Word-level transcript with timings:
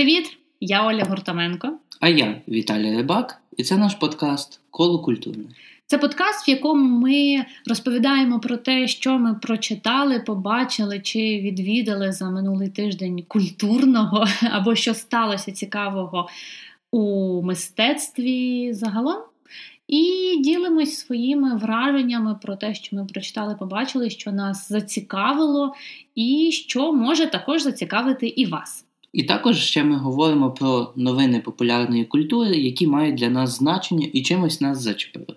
Привіт! 0.00 0.38
Я 0.60 0.86
Оля 0.86 1.04
Гуртаменко. 1.04 1.72
А 2.00 2.08
я 2.08 2.40
Віталій 2.48 2.96
Рибак, 2.96 3.42
і 3.56 3.62
це 3.62 3.76
наш 3.76 3.94
подкаст 3.94 4.60
Коло 4.70 4.98
культурне. 4.98 5.44
Це 5.86 5.98
подкаст, 5.98 6.48
в 6.48 6.50
якому 6.50 6.98
ми 6.98 7.44
розповідаємо 7.66 8.40
про 8.40 8.56
те, 8.56 8.88
що 8.88 9.18
ми 9.18 9.34
прочитали, 9.34 10.20
побачили 10.20 11.00
чи 11.00 11.18
відвідали 11.18 12.12
за 12.12 12.30
минулий 12.30 12.68
тиждень 12.68 13.24
культурного, 13.28 14.26
або 14.50 14.74
що 14.74 14.94
сталося 14.94 15.52
цікавого 15.52 16.28
у 16.90 17.42
мистецтві 17.42 18.72
загалом. 18.72 19.22
І 19.88 20.36
ділимось 20.40 20.98
своїми 20.98 21.56
враженнями 21.56 22.38
про 22.42 22.56
те, 22.56 22.74
що 22.74 22.96
ми 22.96 23.04
прочитали, 23.04 23.54
побачили, 23.54 24.10
що 24.10 24.32
нас 24.32 24.68
зацікавило, 24.68 25.74
і 26.14 26.50
що 26.52 26.92
може 26.92 27.26
також 27.26 27.62
зацікавити 27.62 28.26
і 28.26 28.46
вас. 28.46 28.86
І 29.12 29.22
також 29.22 29.58
ще 29.58 29.84
ми 29.84 29.96
говоримо 29.96 30.50
про 30.50 30.92
новини 30.96 31.40
популярної 31.40 32.04
культури, 32.04 32.56
які 32.56 32.86
мають 32.86 33.14
для 33.14 33.28
нас 33.28 33.58
значення 33.58 34.08
і 34.12 34.22
чимось 34.22 34.60
нас 34.60 34.78
зачепили. 34.78 35.36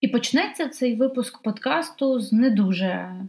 І 0.00 0.08
почнеться 0.08 0.68
цей 0.68 0.96
випуск 0.96 1.42
подкасту 1.42 2.20
з 2.20 2.32
не 2.32 2.50
дуже 2.50 2.86
е, 2.86 3.28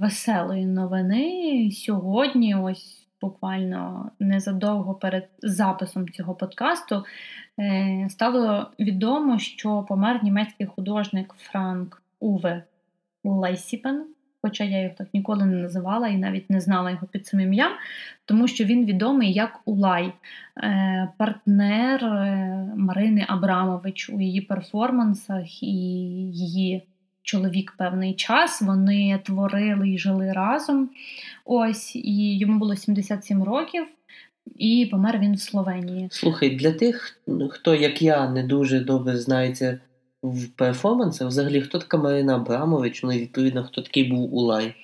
веселої 0.00 0.66
новини. 0.66 1.70
Сьогодні, 1.72 2.54
ось 2.54 3.06
буквально 3.20 4.10
незадовго 4.20 4.94
перед 4.94 5.28
записом 5.38 6.08
цього 6.08 6.34
подкасту, 6.34 7.04
е, 7.58 8.06
стало 8.10 8.70
відомо, 8.78 9.38
що 9.38 9.84
помер 9.88 10.24
німецький 10.24 10.66
художник 10.66 11.34
Франк 11.38 12.02
Уве 12.20 12.62
Лейсіпен, 13.24 14.04
хоча 14.42 14.64
я 14.64 14.82
його 14.82 14.94
так 14.98 15.08
ніколи 15.14 15.44
не 15.44 15.56
називала 15.56 16.08
і 16.08 16.16
навіть 16.16 16.50
не 16.50 16.60
знала 16.60 16.90
його 16.90 17.06
під 17.06 17.26
цим 17.26 17.40
ім'ям, 17.40 17.72
тому 18.24 18.48
що 18.48 18.64
він 18.64 18.86
відомий 18.86 19.32
як 19.32 19.60
Улай, 19.64 20.12
е, 20.62 21.08
партнер 21.18 22.04
е, 22.04 22.72
Марини 22.76 23.24
Абрамович 23.28 24.10
у 24.10 24.20
її 24.20 24.40
перформансах 24.40 25.62
і 25.62 25.66
її. 26.32 26.82
Чоловік 27.22 27.74
певний 27.78 28.14
час, 28.14 28.62
вони 28.62 29.20
творили 29.24 29.90
і 29.90 29.98
жили 29.98 30.32
разом. 30.32 30.90
Ось, 31.44 31.96
і 31.96 32.38
йому 32.38 32.58
було 32.58 32.76
77 32.76 33.42
років, 33.42 33.86
і 34.56 34.88
помер 34.90 35.18
він 35.18 35.34
в 35.34 35.40
Словенії. 35.40 36.08
Слухай, 36.10 36.50
для 36.50 36.72
тих, 36.72 37.20
хто, 37.50 37.74
як 37.74 38.02
я, 38.02 38.30
не 38.30 38.42
дуже 38.42 38.80
добре 38.80 39.16
знається 39.16 39.78
в 40.22 40.48
перформансах, 40.48 41.28
взагалі, 41.28 41.60
хто 41.60 41.78
така 41.78 41.96
Марина 41.96 42.36
Абрамович, 42.36 43.02
ну 43.02 43.12
і 43.12 43.20
відповідно, 43.20 43.64
хто 43.64 43.82
такий 43.82 44.04
був 44.04 44.34
Улай? 44.34 44.74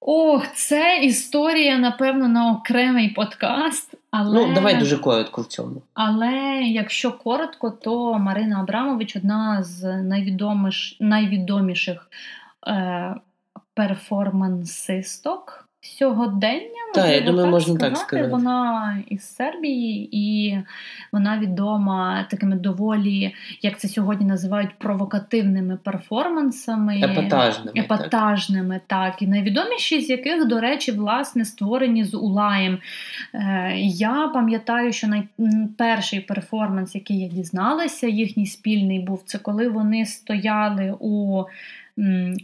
Ох, 0.00 0.52
це 0.54 0.98
історія, 1.02 1.78
напевно, 1.78 2.28
на 2.28 2.52
окремий 2.52 3.08
подкаст. 3.08 3.94
Але... 4.10 4.46
Ну, 4.46 4.54
давай 4.54 4.78
дуже 4.78 4.98
коротко 4.98 5.42
в 5.42 5.46
цьому. 5.46 5.82
Але 5.94 6.62
якщо 6.62 7.12
коротко, 7.12 7.70
то 7.70 8.18
Марина 8.18 8.60
Абрамович 8.60 9.16
одна 9.16 9.62
з 9.62 10.02
найвідоміш... 10.02 10.96
найвідоміших 11.00 12.10
е... 12.66 13.14
перформансисток 13.74 15.67
сьогодення. 15.80 16.78
Так, 16.94 17.10
я 17.10 17.20
думаю, 17.20 17.44
так 17.44 17.50
можна 17.52 17.74
сказати. 17.74 17.94
так 17.94 17.98
сказати. 17.98 18.28
Вона 18.28 18.98
із 19.08 19.22
Сербії, 19.22 20.08
і 20.12 20.58
вона 21.12 21.38
відома 21.38 22.26
такими 22.30 22.56
доволі, 22.56 23.34
як 23.62 23.78
це 23.80 23.88
сьогодні 23.88 24.26
називають, 24.26 24.70
провокативними 24.78 25.78
перформансами, 25.84 27.00
епатажними. 27.00 27.80
епатажними, 27.80 28.80
так. 28.86 29.12
так. 29.12 29.22
І 29.22 29.26
найвідоміші 29.26 30.00
з 30.00 30.10
яких, 30.10 30.46
до 30.46 30.60
речі, 30.60 30.92
власне, 30.92 31.44
створені 31.44 32.04
з 32.04 32.14
Улаєм. 32.14 32.78
Е, 33.34 33.72
Я 33.78 34.30
пам'ятаю, 34.34 34.92
що 34.92 35.08
найперший 35.08 36.20
перформанс, 36.20 36.94
який 36.94 37.20
я 37.20 37.28
дізналася, 37.28 38.06
їхній 38.06 38.46
спільний 38.46 39.00
був, 39.00 39.22
це 39.24 39.38
коли 39.38 39.68
вони 39.68 40.06
стояли 40.06 40.94
у 41.00 41.44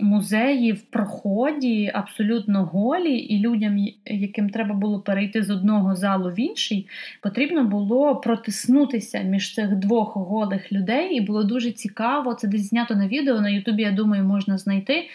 музеї 0.00 0.72
в 0.72 0.82
проході 0.82 1.90
абсолютно 1.94 2.64
голі, 2.64 3.16
і 3.16 3.38
людям, 3.38 3.78
яким 4.04 4.50
треба 4.50 4.74
було 4.74 5.00
перейти 5.00 5.42
з 5.42 5.50
одного 5.50 5.96
залу 5.96 6.30
в 6.30 6.40
інший, 6.40 6.88
потрібно 7.22 7.64
було 7.64 8.16
протиснутися 8.16 9.22
між 9.22 9.54
цих 9.54 9.76
двох 9.76 10.16
голих 10.16 10.72
людей. 10.72 11.16
І 11.16 11.20
було 11.20 11.44
дуже 11.44 11.72
цікаво. 11.72 12.34
Це 12.34 12.48
десь 12.48 12.68
знято 12.68 12.94
на 12.94 13.08
відео. 13.08 13.40
На 13.40 13.48
Ютубі, 13.48 13.82
я 13.82 13.90
думаю, 13.90 14.24
можна 14.24 14.58
знайти. 14.58 15.08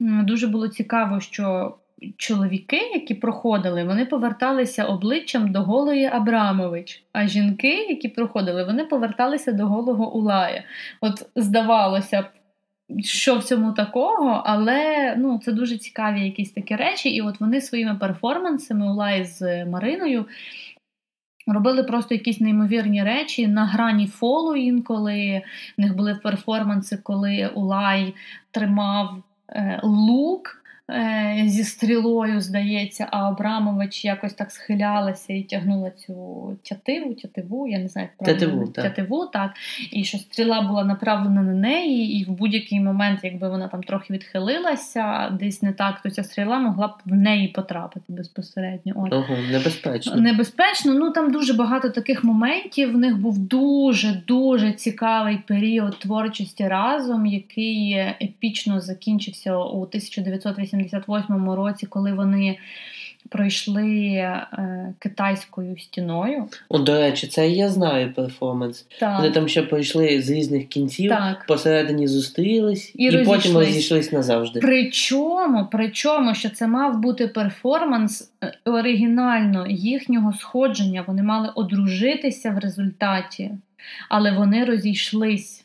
Дуже 0.00 0.46
було 0.46 0.68
цікаво, 0.68 1.20
що. 1.20 1.76
Чоловіки, 2.16 2.76
які 2.94 3.14
проходили, 3.14 3.84
вони 3.84 4.06
поверталися 4.06 4.84
обличчям 4.84 5.52
до 5.52 5.60
голої 5.60 6.06
Абрамович. 6.06 7.04
А 7.12 7.26
жінки, 7.26 7.86
які 7.88 8.08
проходили, 8.08 8.64
вони 8.64 8.84
поверталися 8.84 9.52
до 9.52 9.66
голого 9.66 10.14
Улая. 10.14 10.64
От 11.00 11.26
здавалося 11.36 12.22
б, 12.22 12.24
що 13.04 13.38
в 13.38 13.44
цьому 13.44 13.72
такого, 13.72 14.42
але 14.46 15.14
ну, 15.18 15.40
це 15.44 15.52
дуже 15.52 15.78
цікаві 15.78 16.24
якісь 16.24 16.52
такі 16.52 16.76
речі. 16.76 17.08
І 17.08 17.20
от 17.20 17.40
вони 17.40 17.60
своїми 17.60 17.94
перформансами 17.94 18.90
Улай 18.90 19.24
з 19.24 19.64
Мариною. 19.64 20.26
Робили 21.46 21.82
просто 21.82 22.14
якісь 22.14 22.40
неймовірні 22.40 23.02
речі 23.02 23.46
на 23.46 23.66
грані 23.66 24.06
фолу 24.06 24.56
інколи. 24.56 25.42
В 25.78 25.80
них 25.80 25.96
були 25.96 26.14
перформанси, 26.14 26.96
коли 27.02 27.50
Улай 27.54 28.14
тримав 28.50 29.22
е, 29.48 29.80
лук 29.82 30.63
зі 31.46 31.64
стрілою, 31.64 32.40
здається, 32.40 33.08
а 33.10 33.28
Абрамович 33.28 34.04
якось 34.04 34.34
так 34.34 34.50
схилялася 34.50 35.32
і 35.32 35.42
тягнула 35.42 35.90
цю 35.90 36.56
тятиву, 36.62 37.14
тятиву, 37.14 37.68
я 37.68 37.78
не 37.78 37.88
знаю, 37.88 38.08
як 38.18 38.28
тятиву, 38.28 38.66
так. 38.66 38.84
тятиву, 38.84 39.26
так. 39.32 39.50
І 39.92 40.04
що 40.04 40.18
стріла 40.18 40.60
була 40.60 40.84
направлена 40.84 41.42
на 41.42 41.52
неї, 41.52 42.20
і 42.20 42.24
в 42.24 42.30
будь-який 42.30 42.80
момент, 42.80 43.20
якби 43.22 43.48
вона 43.48 43.68
там 43.68 43.82
трохи 43.82 44.12
відхилилася, 44.12 45.30
десь 45.30 45.62
не 45.62 45.72
так, 45.72 46.00
то 46.02 46.10
ця 46.10 46.24
стріла 46.24 46.58
могла 46.58 46.86
б 46.86 46.92
в 47.04 47.14
неї 47.14 47.48
потрапити 47.48 48.04
безпосередньо. 48.08 48.92
От. 48.96 49.12
Ого, 49.12 49.36
небезпечно. 49.50 50.16
Небезпечно, 50.16 50.94
ну 50.94 51.10
там 51.10 51.32
дуже 51.32 51.54
багато 51.54 51.90
таких 51.90 52.24
моментів. 52.24 52.92
В 52.92 52.96
них 52.96 53.18
був 53.18 53.38
дуже-дуже 53.38 54.72
цікавий 54.72 55.38
період 55.38 55.98
творчості 55.98 56.68
разом, 56.68 57.26
який 57.26 57.92
епічно 58.22 58.80
закінчився 58.80 59.56
у 59.56 59.82
1980 59.82 60.73
1988 60.76 61.50
році, 61.50 61.86
коли 61.86 62.12
вони 62.12 62.58
пройшли 63.28 64.06
е, 64.14 64.94
китайською 64.98 65.78
стіною. 65.78 66.44
О, 66.68 66.78
до 66.78 66.98
речі, 66.98 67.26
це 67.26 67.48
я 67.48 67.68
знаю 67.68 68.12
перформанс. 68.12 68.86
Так. 69.00 69.18
Вони 69.18 69.30
там 69.30 69.48
ще 69.48 69.62
пройшли 69.62 70.22
з 70.22 70.30
різних 70.30 70.68
кінців, 70.68 71.10
так. 71.10 71.44
посередині 71.48 72.06
зустрілись 72.06 72.92
і, 72.94 73.04
і 73.04 73.24
потім 73.24 73.56
розійшлись 73.56 74.12
назавжди. 74.12 74.60
Причому, 74.60 75.68
причому, 75.72 76.34
що 76.34 76.50
це 76.50 76.66
мав 76.66 76.98
бути 77.00 77.28
перформанс 77.28 78.32
е, 78.42 78.54
оригінально 78.64 79.66
їхнього 79.68 80.32
сходження. 80.32 81.04
Вони 81.06 81.22
мали 81.22 81.48
одружитися 81.54 82.50
в 82.50 82.58
результаті, 82.58 83.50
але 84.08 84.32
вони 84.32 84.64
розійшлись. 84.64 85.63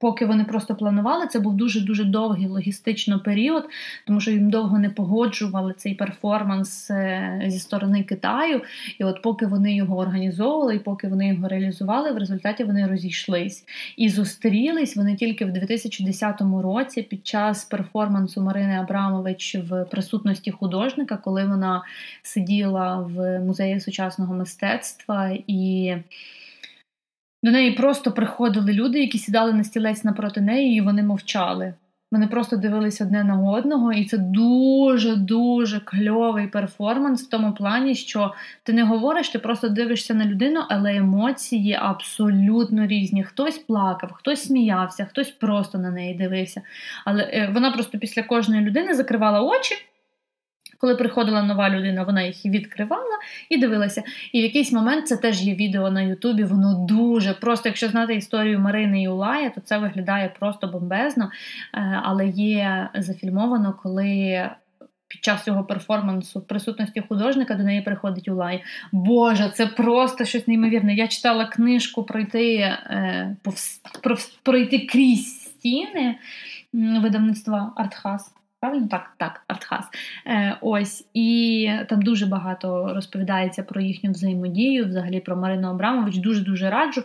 Поки 0.00 0.26
вони 0.26 0.44
просто 0.44 0.74
планували, 0.74 1.26
це 1.26 1.40
був 1.40 1.54
дуже-дуже 1.54 2.04
довгий 2.04 2.46
логістично 2.46 3.20
період, 3.20 3.68
тому 4.06 4.20
що 4.20 4.30
їм 4.30 4.50
довго 4.50 4.78
не 4.78 4.90
погоджували 4.90 5.74
цей 5.76 5.94
перформанс 5.94 6.90
е, 6.90 7.42
зі 7.46 7.58
сторони 7.58 8.02
Китаю. 8.02 8.62
І 8.98 9.04
от 9.04 9.22
поки 9.22 9.46
вони 9.46 9.76
його 9.76 9.98
організовували, 9.98 10.76
і 10.76 10.78
поки 10.78 11.08
вони 11.08 11.28
його 11.28 11.48
реалізували, 11.48 12.12
в 12.12 12.18
результаті 12.18 12.64
вони 12.64 12.86
розійшлись. 12.86 13.64
І 13.96 14.08
зустрілись 14.08 14.96
вони 14.96 15.16
тільки 15.16 15.44
в 15.44 15.52
2010 15.52 16.40
році 16.62 17.02
під 17.02 17.26
час 17.26 17.64
перформансу 17.64 18.42
Марини 18.42 18.74
Абрамович 18.74 19.56
в 19.56 19.84
присутності 19.84 20.50
художника, 20.50 21.16
коли 21.16 21.44
вона 21.44 21.82
сиділа 22.22 22.98
в 23.00 23.40
музеї 23.40 23.80
сучасного 23.80 24.34
мистецтва 24.34 25.30
і. 25.46 25.94
До 27.42 27.50
неї 27.50 27.72
просто 27.72 28.12
приходили 28.12 28.72
люди, 28.72 29.00
які 29.00 29.18
сідали 29.18 29.52
на 29.52 29.64
стілець 29.64 30.04
напроти 30.04 30.40
неї, 30.40 30.76
і 30.76 30.80
вони 30.80 31.02
мовчали. 31.02 31.74
Вони 32.12 32.26
просто 32.26 32.56
дивились 32.56 33.00
одне 33.00 33.24
на 33.24 33.50
одного, 33.50 33.92
і 33.92 34.04
це 34.04 34.18
дуже-дуже 34.18 35.80
кльовий 35.80 36.46
перформанс 36.46 37.22
в 37.22 37.28
тому 37.28 37.52
плані, 37.52 37.94
що 37.94 38.34
ти 38.62 38.72
не 38.72 38.84
говориш, 38.84 39.28
ти 39.28 39.38
просто 39.38 39.68
дивишся 39.68 40.14
на 40.14 40.24
людину, 40.24 40.60
але 40.68 40.96
емоції 40.96 41.78
абсолютно 41.80 42.86
різні. 42.86 43.24
Хтось 43.24 43.58
плакав, 43.58 44.12
хтось 44.12 44.42
сміявся, 44.42 45.04
хтось 45.04 45.30
просто 45.30 45.78
на 45.78 45.90
неї 45.90 46.14
дивився. 46.14 46.62
Але 47.04 47.22
е, 47.22 47.50
вона 47.54 47.70
просто 47.70 47.98
після 47.98 48.22
кожної 48.22 48.62
людини 48.62 48.94
закривала 48.94 49.40
очі 49.40 49.74
Коли 50.80 50.94
приходила 50.94 51.42
нова 51.42 51.70
людина, 51.70 52.02
вона 52.02 52.22
їх 52.22 52.44
відкривала 52.44 53.18
і 53.48 53.58
дивилася. 53.58 54.02
І 54.32 54.40
в 54.40 54.42
якийсь 54.42 54.72
момент 54.72 55.08
це 55.08 55.16
теж 55.16 55.42
є 55.42 55.54
відео 55.54 55.90
на 55.90 56.02
Ютубі. 56.02 56.44
Воно 56.44 56.86
дуже 56.88 57.34
просто, 57.34 57.68
якщо 57.68 57.88
знати 57.88 58.14
історію 58.14 58.58
Марини 58.58 59.02
і 59.02 59.08
Улая, 59.08 59.50
то 59.50 59.60
це 59.60 59.78
виглядає 59.78 60.34
просто 60.38 60.66
бомбезно, 60.66 61.30
е, 61.74 62.00
але 62.02 62.26
є 62.28 62.88
зафільмовано, 62.94 63.74
коли. 63.82 64.50
Під 65.12 65.24
час 65.24 65.44
цього 65.44 65.64
перформансу 65.64 66.38
в 66.38 66.46
присутності 66.46 67.02
художника 67.08 67.54
до 67.54 67.62
неї 67.62 67.82
приходить 67.82 68.28
Улай. 68.28 68.62
Боже, 68.92 69.50
це 69.54 69.66
просто 69.66 70.24
щось 70.24 70.48
неймовірне. 70.48 70.94
Я 70.94 71.08
читала 71.08 71.44
книжку 71.46 72.02
пройти 72.02 72.56
е, 72.56 73.36
повз, 73.42 73.80
пройти 74.42 74.78
крізь 74.78 75.40
стіни 75.40 76.14
видавництва 76.72 77.72
Артхас. 77.76 78.34
Правильно, 78.60 78.88
так, 78.88 79.10
так, 79.16 79.40
Артхас. 79.46 79.84
Е, 80.26 80.56
Ось 80.60 81.06
і 81.14 81.70
там 81.88 82.02
дуже 82.02 82.26
багато 82.26 82.94
розповідається 82.94 83.62
про 83.62 83.80
їхню 83.80 84.10
взаємодію, 84.10 84.86
взагалі 84.86 85.20
про 85.20 85.36
Марину 85.36 85.68
Абрамович. 85.68 86.16
Дуже 86.16 86.40
дуже 86.44 86.70
раджу. 86.70 87.02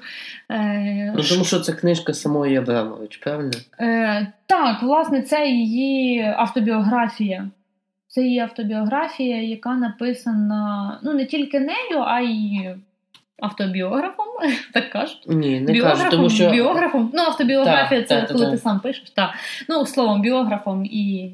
Е, 0.50 1.14
Ну 1.16 1.24
тому 1.24 1.44
що 1.46 1.60
це 1.60 1.74
книжка 1.74 2.14
самої 2.14 2.58
Абрамович, 2.58 3.18
правильно? 3.18 3.52
Е, 3.80 4.34
Так, 4.46 4.84
власне, 4.84 5.22
це 5.22 5.48
її 5.48 6.22
автобіографія. 6.22 7.50
Це 8.08 8.22
її 8.24 8.40
автобіографія, 8.40 9.42
яка 9.42 9.76
написана 9.76 11.00
ну 11.04 11.14
не 11.14 11.26
тільки 11.26 11.60
нею, 11.60 12.04
а 12.06 12.20
й 12.20 12.70
автобіографом, 13.40 14.26
так 14.74 14.90
кажуть. 14.90 15.24
Ні, 15.28 15.60
не 15.60 15.82
кажуть, 15.82 16.12
тому 16.12 16.30
що... 16.30 16.50
біографом. 16.50 17.12
Ну, 17.14 17.22
автобіографія 17.22 18.02
так, 18.02 18.10
це 18.10 18.22
так, 18.22 18.28
коли 18.32 18.46
так. 18.46 18.52
ти 18.52 18.58
сам 18.58 18.80
пишеш. 18.80 19.10
Так. 19.10 19.30
Ну, 19.70 19.86
словом, 19.86 20.22
біографом 20.22 20.86
і, 20.86 21.34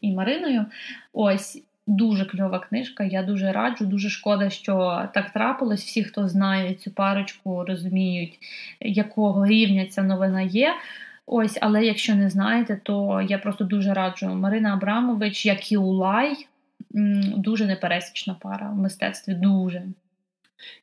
і 0.00 0.12
Мариною. 0.12 0.66
Ось. 1.12 1.62
Дуже 1.86 2.24
кльова 2.24 2.58
книжка, 2.58 3.04
я 3.04 3.22
дуже 3.22 3.52
раджу. 3.52 3.84
Дуже 3.84 4.10
шкода, 4.10 4.50
що 4.50 5.02
так 5.14 5.30
трапилось. 5.30 5.84
Всі, 5.84 6.04
хто 6.04 6.28
знає 6.28 6.74
цю 6.74 6.90
парочку, 6.90 7.64
розуміють, 7.64 8.38
якого 8.80 9.46
рівня 9.46 9.86
ця 9.86 10.02
новина 10.02 10.40
є. 10.40 10.74
Ось, 11.26 11.58
але 11.60 11.84
якщо 11.84 12.14
не 12.14 12.30
знаєте, 12.30 12.80
то 12.82 13.26
я 13.28 13.38
просто 13.38 13.64
дуже 13.64 13.94
раджу. 13.94 14.34
Марина 14.34 14.72
Абрамович, 14.72 15.46
як 15.46 15.72
і 15.72 15.76
Улай, 15.76 16.46
дуже 17.36 17.66
непересічна 17.66 18.36
пара 18.40 18.70
в 18.70 18.76
мистецтві. 18.76 19.34
Дуже. 19.34 19.82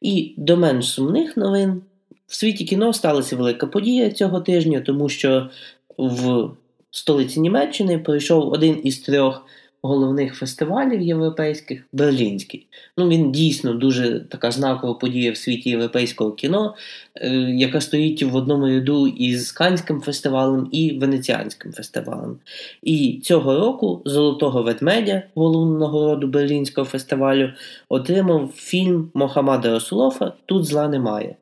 І 0.02 0.34
до 0.38 0.58
менш 0.58 0.90
сумних 0.90 1.38
новин. 1.38 1.82
В 2.28 2.36
світі 2.36 2.66
кіно 2.66 2.94
сталася 2.94 3.36
велика 3.36 3.68
подія 3.68 4.12
цього 4.12 4.42
тижня, 4.42 4.82
тому 4.82 5.10
що 5.10 5.50
в 5.98 6.50
столиці 6.92 7.40
Німеччини 7.40 8.00
пройшов 8.00 8.50
один 8.50 8.82
із 8.84 9.00
трьох 9.00 9.46
головних 9.82 10.36
фестивалів 10.36 11.02
європейських 11.02 11.88
Берлінський. 11.94 12.68
Ну, 12.98 13.10
Він 13.10 13.32
дійсно 13.32 13.74
дуже 13.74 14.20
така 14.20 14.52
знакова 14.52 14.94
подія 14.94 15.32
в 15.32 15.38
світі 15.38 15.70
європейського 15.70 16.32
кіно, 16.32 16.76
е, 17.16 17.30
яка 17.40 17.82
стоїть 17.82 18.24
в 18.24 18.36
одному 18.36 18.68
ряду 18.68 19.08
із 19.08 19.52
Канським 19.52 20.02
фестивалем 20.02 20.70
і 20.72 21.00
Венеціанським 21.00 21.74
фестивалем. 21.74 22.38
І 22.84 23.22
цього 23.24 23.56
року 23.56 24.02
Золотого 24.06 24.64
ведмедя, 24.64 25.24
головну 25.36 25.80
нагороду 25.80 26.28
Берлінського 26.28 26.86
фестивалю, 26.86 27.50
отримав 27.90 28.52
фільм 28.56 29.12
Мохаммада 29.14 29.72
Расулофа 29.72 30.34
Тут 30.46 30.66
зла 30.66 30.88
немає. 30.88 31.36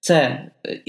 Це 0.00 0.50
е, 0.66 0.82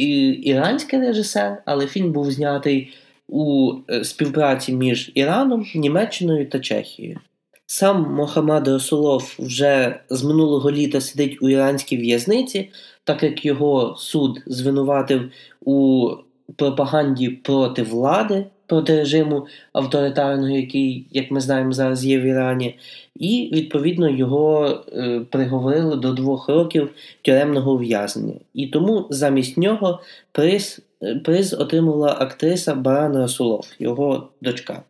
іранський 0.43 0.99
режисер, 0.99 1.63
але 1.65 1.87
фільм 1.87 2.11
був 2.11 2.31
знятий 2.31 2.93
у 3.31 3.73
е, 3.89 4.03
співпраці 4.03 4.73
між 4.73 5.11
Іраном, 5.15 5.65
Німеччиною 5.75 6.49
та 6.49 6.59
Чехією. 6.59 7.19
Сам 7.65 8.15
Мохаммад 8.15 8.67
Расулов 8.67 9.35
вже 9.39 9.99
з 10.09 10.23
минулого 10.23 10.71
літа 10.71 11.01
сидить 11.01 11.37
у 11.41 11.49
іранській 11.49 11.97
в'язниці, 11.97 12.69
так 13.03 13.23
як 13.23 13.45
його 13.45 13.95
суд 13.97 14.41
звинуватив 14.45 15.31
у 15.61 16.09
пропаганді 16.55 17.29
проти 17.29 17.83
влади, 17.83 18.45
проти 18.65 18.95
режиму 18.95 19.47
авторитарного, 19.73 20.49
який, 20.55 21.07
як 21.11 21.31
ми 21.31 21.41
знаємо, 21.41 21.71
зараз 21.71 22.05
є 22.05 22.19
в 22.19 22.23
Ірані, 22.23 22.77
і 23.15 23.51
відповідно 23.53 24.09
його 24.09 24.67
е, 24.93 25.21
приговорили 25.29 25.95
до 25.95 26.13
двох 26.13 26.49
років 26.49 26.89
тюремного 27.21 27.73
ув'язнення. 27.73 28.39
І 28.53 28.67
тому 28.67 29.07
замість 29.09 29.57
нього 29.57 30.01
приз 30.31 30.81
приз 31.23 31.53
отримала 31.53 32.17
актриса 32.19 32.75
Баран 32.75 33.17
Расулов, 33.17 33.67
його 33.79 34.29
дочка. 34.41 34.83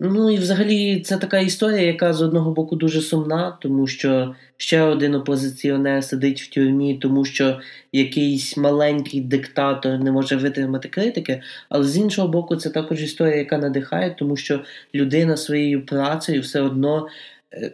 Ну 0.00 0.30
і 0.30 0.36
взагалі 0.36 1.00
це 1.00 1.16
така 1.16 1.38
історія, 1.38 1.80
яка 1.80 2.12
з 2.12 2.22
одного 2.22 2.52
боку 2.52 2.76
дуже 2.76 3.00
сумна, 3.00 3.58
тому 3.60 3.86
що 3.86 4.34
ще 4.56 4.82
один 4.82 5.14
опозиціонер 5.14 6.04
сидить 6.04 6.42
в 6.42 6.50
тюрмі, 6.50 6.98
тому 7.02 7.24
що 7.24 7.60
якийсь 7.92 8.56
маленький 8.56 9.20
диктатор 9.20 9.98
не 9.98 10.12
може 10.12 10.36
витримати 10.36 10.88
критики. 10.88 11.42
Але 11.68 11.84
з 11.84 11.96
іншого 11.96 12.28
боку, 12.28 12.56
це 12.56 12.70
також 12.70 13.02
історія, 13.02 13.36
яка 13.36 13.58
надихає, 13.58 14.14
тому 14.18 14.36
що 14.36 14.60
людина 14.94 15.36
своєю 15.36 15.86
працею 15.86 16.40
все 16.40 16.60
одно 16.60 17.08
е, 17.52 17.72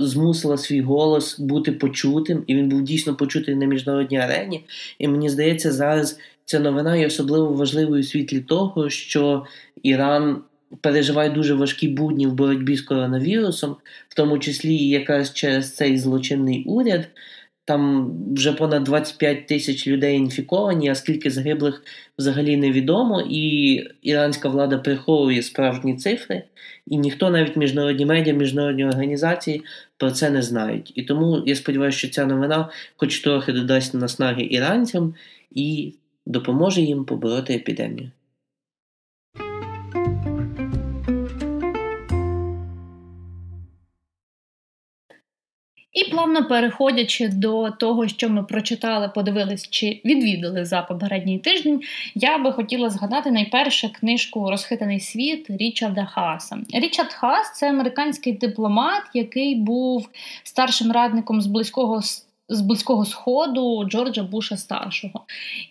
змусила 0.00 0.56
свій 0.56 0.80
голос 0.80 1.40
бути 1.40 1.72
почутим, 1.72 2.44
і 2.46 2.54
він 2.54 2.68
був 2.68 2.82
дійсно 2.82 3.14
почутий 3.16 3.54
на 3.54 3.66
міжнародній 3.66 4.18
арені. 4.18 4.64
І 4.98 5.08
мені 5.08 5.28
здається, 5.28 5.72
зараз 5.72 6.18
ця 6.44 6.60
новина 6.60 6.96
є 6.96 7.06
особливо 7.06 7.52
важливою 7.52 8.00
у 8.00 8.04
світлі 8.04 8.40
того, 8.40 8.90
що 8.90 9.44
Іран 9.82 10.42
переживає 10.80 11.30
дуже 11.30 11.54
важкі 11.54 11.88
будні 11.88 12.26
в 12.26 12.32
боротьбі 12.32 12.76
з 12.76 12.82
коронавірусом, 12.82 13.76
в 14.08 14.14
тому 14.14 14.38
числі 14.38 14.76
якраз 14.76 15.32
через 15.32 15.74
цей 15.74 15.98
злочинний 15.98 16.64
уряд. 16.64 17.08
Там 17.66 18.12
вже 18.34 18.52
понад 18.52 18.84
25 18.84 19.46
тисяч 19.46 19.86
людей 19.86 20.16
інфіковані, 20.16 20.88
а 20.88 20.94
скільки 20.94 21.30
загиблих 21.30 21.82
взагалі 22.18 22.56
невідомо, 22.56 23.26
і 23.30 23.74
іранська 24.02 24.48
влада 24.48 24.78
приховує 24.78 25.42
справжні 25.42 25.96
цифри, 25.96 26.42
і 26.86 26.96
ніхто, 26.96 27.30
навіть 27.30 27.56
міжнародні 27.56 28.06
медіа, 28.06 28.34
міжнародні 28.34 28.84
організації 28.84 29.62
про 29.96 30.10
це 30.10 30.30
не 30.30 30.42
знають. 30.42 30.92
І 30.94 31.02
тому 31.02 31.42
я 31.46 31.56
сподіваюся, 31.56 31.98
що 31.98 32.08
ця 32.08 32.26
новина, 32.26 32.68
хоч 32.96 33.20
трохи 33.20 33.52
додасть 33.52 33.94
наснаги 33.94 34.48
іранцям, 34.50 35.14
і 35.50 35.94
допоможе 36.26 36.80
їм 36.80 37.04
побороти 37.04 37.54
епідемію. 37.54 38.10
І 45.94 46.10
плавно 46.10 46.48
переходячи 46.48 47.28
до 47.28 47.70
того, 47.70 48.08
що 48.08 48.28
ми 48.28 48.42
прочитали, 48.42 49.10
подивились 49.14 49.68
чи 49.70 50.00
відвідали 50.04 50.64
за 50.64 50.82
попередній 50.82 51.38
тиждень, 51.38 51.80
я 52.14 52.38
би 52.38 52.52
хотіла 52.52 52.90
згадати 52.90 53.30
найперше 53.30 53.88
книжку 53.88 54.50
Розхитаний 54.50 55.00
світ 55.00 55.46
Річарда 55.50 56.04
Хааса. 56.04 56.58
Річард 56.74 57.12
Хаас 57.12 57.52
це 57.54 57.70
американський 57.70 58.32
дипломат, 58.32 59.02
який 59.14 59.54
був 59.54 60.08
старшим 60.44 60.92
радником 60.92 61.40
з 61.40 61.46
близького 61.46 62.02
з 62.48 62.60
близького 62.60 63.04
сходу 63.04 63.84
Джорджа 63.84 64.22
Буша 64.22 64.56
старшого. 64.56 65.24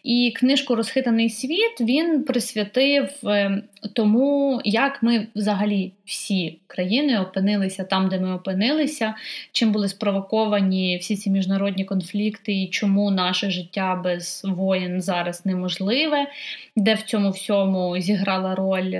І 0.03 0.33
книжку 0.35 0.75
Розхитаний 0.75 1.29
світ 1.29 1.81
він 1.81 2.23
присвятив 2.23 3.09
е, 3.25 3.61
тому, 3.93 4.61
як 4.65 5.03
ми 5.03 5.27
взагалі 5.35 5.91
всі 6.05 6.59
країни 6.67 7.19
опинилися 7.19 7.83
там, 7.83 8.09
де 8.09 8.19
ми 8.19 8.35
опинилися, 8.35 9.15
чим 9.51 9.71
були 9.71 9.89
спровоковані 9.89 10.97
всі 10.97 11.15
ці 11.15 11.29
міжнародні 11.29 11.85
конфлікти, 11.85 12.61
і 12.61 12.67
чому 12.67 13.11
наше 13.11 13.51
життя 13.51 14.01
без 14.03 14.41
воєн 14.45 15.01
зараз 15.01 15.45
неможливе, 15.45 16.27
де 16.75 16.93
в 16.93 17.01
цьому 17.01 17.29
всьому 17.29 17.99
зіграла 17.99 18.55
роль 18.55 18.95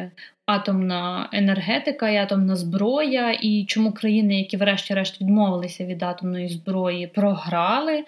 атомна 0.45 1.29
енергетика 1.31 2.09
і 2.09 2.17
атомна 2.17 2.55
зброя, 2.55 3.31
і 3.31 3.65
чому 3.67 3.91
країни, 3.91 4.39
які, 4.39 4.57
врешті-решт, 4.57 5.21
відмовилися 5.21 5.85
від 5.85 6.03
атомної 6.03 6.49
зброї, 6.49 7.07
програли. 7.07 8.03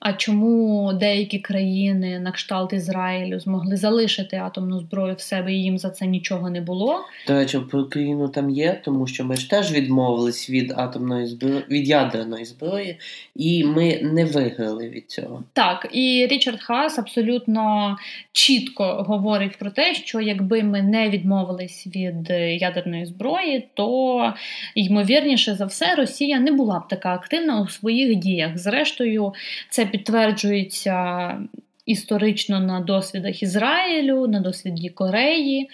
А 0.00 0.12
чому 0.12 0.92
деякі 0.92 1.38
країни, 1.38 2.20
на 2.20 2.32
кшталт 2.32 2.72
Ізраїлю, 2.72 3.40
змогли 3.40 3.76
залишити 3.76 4.36
атомну 4.36 4.80
зброю 4.80 5.14
в 5.14 5.20
себе 5.20 5.52
і 5.52 5.62
їм 5.62 5.78
за 5.78 5.90
це 5.90 6.06
нічого 6.06 6.50
не 6.50 6.60
було? 6.60 7.00
До 7.26 7.34
речі, 7.34 7.58
про 7.70 7.82
Україну 7.82 8.28
там 8.28 8.50
є, 8.50 8.80
тому 8.84 9.06
що 9.06 9.24
ми 9.24 9.36
ж 9.36 9.50
теж 9.50 9.72
відмовились 9.72 10.50
від 10.50 10.72
атомної 10.76 11.26
зброї 11.26 11.64
від 11.70 11.88
ядерної 11.88 12.44
зброї, 12.44 12.98
і 13.34 13.64
ми 13.64 14.00
не 14.02 14.24
виграли 14.24 14.88
від 14.88 15.10
цього. 15.10 15.44
Так, 15.52 15.88
і 15.92 16.26
Річард 16.30 16.62
Хас 16.62 16.98
абсолютно 16.98 17.96
чітко 18.32 18.84
говорить 19.08 19.58
про 19.58 19.70
те, 19.70 19.94
що 19.94 20.20
якби 20.20 20.62
ми 20.62 20.82
не 20.82 21.10
відмовились 21.10 21.75
відмовились 21.76 21.86
від 21.86 22.30
ядерної 22.62 23.06
зброї, 23.06 23.68
то 23.74 24.34
ймовірніше 24.74 25.54
за 25.54 25.64
все 25.64 25.94
Росія 25.94 26.40
не 26.40 26.52
була 26.52 26.78
б 26.78 26.88
така 26.88 27.14
активна 27.14 27.60
у 27.60 27.68
своїх 27.68 28.16
діях. 28.16 28.58
Зрештою, 28.58 29.34
це 29.70 29.86
підтверджується 29.86 31.38
історично 31.86 32.60
на 32.60 32.80
досвідах 32.80 33.42
Ізраїлю, 33.42 34.26
на 34.26 34.40
досвіді 34.40 34.88
Кореї. 34.88 35.70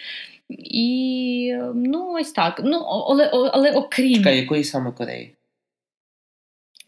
І 0.48 1.54
ну, 1.74 2.12
ось 2.20 2.32
так. 2.32 2.60
Ну, 2.64 2.78
Але 2.78 3.30
але 3.52 3.72
окрім. 3.72 4.14
Чекай, 4.14 4.38
якої 4.38 4.64
саме 4.64 4.92
Кореї? 4.92 5.34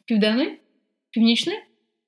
Південної? 0.07 0.59
Північної? 1.11 1.59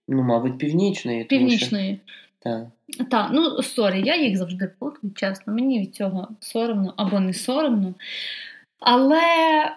Ну, 0.09 0.23
мабуть, 0.23 0.59
північної. 0.59 1.25
Північної. 1.25 2.01
Так. 2.47 3.09
Так, 3.11 3.31
ну 3.33 3.63
sorry, 3.63 4.03
я 4.05 4.17
їх 4.17 4.37
завжди 4.37 4.71
путаю, 4.79 5.13
чесно. 5.15 5.53
Мені 5.53 5.81
від 5.81 5.95
цього 5.95 6.29
соромно 6.41 6.95
або 6.97 7.21
не 7.21 7.35
соромно. 7.35 7.95
Але 8.81 9.21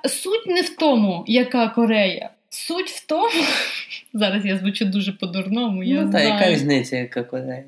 суть 0.06 0.48
не 0.48 0.62
в 0.62 0.76
тому, 0.76 1.24
яка 1.28 1.68
Корея. 1.68 2.30
Суть 2.50 2.90
в 2.90 3.06
тому, 3.06 3.44
зараз 4.14 4.46
я 4.46 4.58
звучу 4.58 4.86
дуже 4.86 5.12
по-дурному. 5.12 5.84
я 5.84 6.02
ну, 6.02 6.10
знаю. 6.10 6.30
Та, 6.30 6.34
яка 6.34 6.52
різниця, 6.52 6.98
яка 6.98 7.24
Корея? 7.24 7.64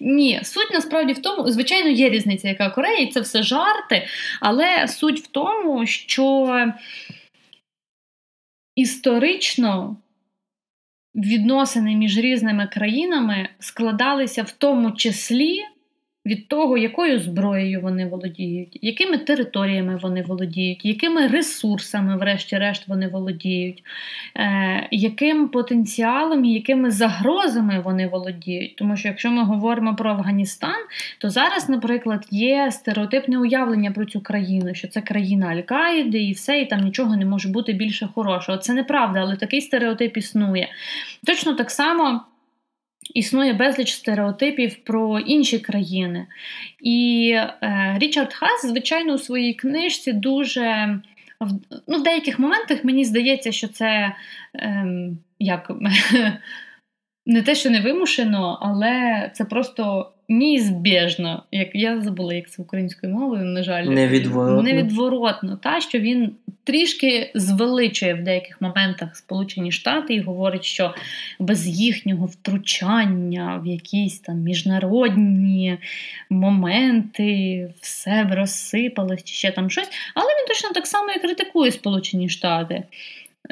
Ні, 0.00 0.40
суть 0.42 0.70
насправді 0.72 1.12
в 1.12 1.22
тому, 1.22 1.50
звичайно, 1.50 1.90
є 1.90 2.10
різниця, 2.10 2.48
яка 2.48 2.70
Корея, 2.70 2.98
і 2.98 3.06
це 3.06 3.20
все 3.20 3.42
жарти, 3.42 4.06
але 4.40 4.88
суть 4.88 5.20
в 5.20 5.26
тому, 5.26 5.86
що 5.86 6.56
історично 8.76 9.96
відносини 11.18 11.94
між 11.94 12.18
різними 12.18 12.66
країнами 12.66 13.48
складалися 13.58 14.42
в 14.42 14.50
тому 14.50 14.92
числі 14.92 15.60
від 16.28 16.48
того, 16.48 16.78
якою 16.78 17.20
зброєю 17.20 17.80
вони 17.80 18.06
володіють, 18.06 18.78
якими 18.82 19.18
територіями 19.18 19.98
вони 20.02 20.22
володіють, 20.22 20.84
якими 20.84 21.26
ресурсами, 21.26 22.16
врешті-решт, 22.16 22.88
вони 22.88 23.08
володіють, 23.08 23.82
е, 24.36 24.88
яким 24.90 25.48
потенціалом 25.48 26.44
і 26.44 26.54
якими 26.54 26.90
загрозами 26.90 27.80
вони 27.80 28.08
володіють. 28.08 28.76
Тому 28.76 28.96
що 28.96 29.08
якщо 29.08 29.30
ми 29.30 29.42
говоримо 29.42 29.94
про 29.94 30.10
Афганістан, 30.10 30.84
то 31.18 31.30
зараз, 31.30 31.68
наприклад, 31.68 32.26
є 32.30 32.70
стереотипне 32.72 33.38
уявлення 33.38 33.90
про 33.90 34.04
цю 34.04 34.20
країну, 34.20 34.74
що 34.74 34.88
це 34.88 35.00
країна 35.00 35.46
Аль-Каїди 35.46 36.18
і 36.18 36.32
все, 36.32 36.60
і 36.60 36.66
там 36.66 36.80
нічого 36.80 37.16
не 37.16 37.24
може 37.24 37.48
бути 37.48 37.72
більше 37.72 38.08
хорошого. 38.14 38.58
Це 38.58 38.74
неправда, 38.74 39.20
але 39.20 39.36
такий 39.36 39.60
стереотип 39.60 40.16
існує. 40.16 40.68
Точно 41.26 41.54
так 41.54 41.70
само. 41.70 42.20
Існує 43.14 43.52
безліч 43.52 43.92
стереотипів 43.92 44.84
про 44.84 45.18
інші 45.18 45.58
країни. 45.58 46.26
І 46.80 47.30
е, 47.36 47.96
Річард 47.98 48.34
Хас, 48.34 48.66
звичайно, 48.66 49.14
у 49.14 49.18
своїй 49.18 49.54
книжці 49.54 50.12
дуже 50.12 50.98
ну, 51.88 51.98
в 51.98 52.02
деяких 52.02 52.38
моментах 52.38 52.84
мені 52.84 53.04
здається, 53.04 53.52
що 53.52 53.68
це 53.68 54.14
е, 54.54 54.86
як 55.38 55.70
не 57.26 57.42
те, 57.42 57.54
що 57.54 57.70
не 57.70 57.80
вимушено, 57.80 58.58
але 58.62 59.30
це 59.34 59.44
просто 59.44 60.12
неізбіжно. 60.28 61.42
Як 61.52 61.68
я 61.74 62.00
забула, 62.00 62.34
як 62.34 62.50
це 62.50 62.62
українською 62.62 63.12
мовою, 63.12 63.44
на 63.44 63.62
жаль, 63.62 63.84
невідворотно. 63.84 64.62
невідворотно, 64.62 65.56
та 65.62 65.80
що 65.80 65.98
він 65.98 66.32
трішки 66.64 67.30
звеличує 67.34 68.14
в 68.14 68.22
деяких 68.22 68.60
моментах 68.60 69.16
Сполучені 69.16 69.72
Штати 69.72 70.14
і 70.14 70.20
говорить, 70.20 70.64
що 70.64 70.94
без 71.38 71.68
їхнього 71.68 72.26
втручання 72.26 73.60
в 73.64 73.66
якісь 73.66 74.18
там 74.20 74.36
міжнародні 74.36 75.78
моменти 76.30 77.68
все 77.80 78.24
б 78.24 78.34
розсипалось 78.34 79.24
чи 79.24 79.34
ще 79.34 79.50
там 79.50 79.70
щось. 79.70 79.88
Але 80.14 80.26
він 80.26 80.46
точно 80.48 80.70
так 80.74 80.86
само 80.86 81.10
і 81.10 81.20
критикує 81.20 81.72
Сполучені 81.72 82.28
Штати 82.28 82.82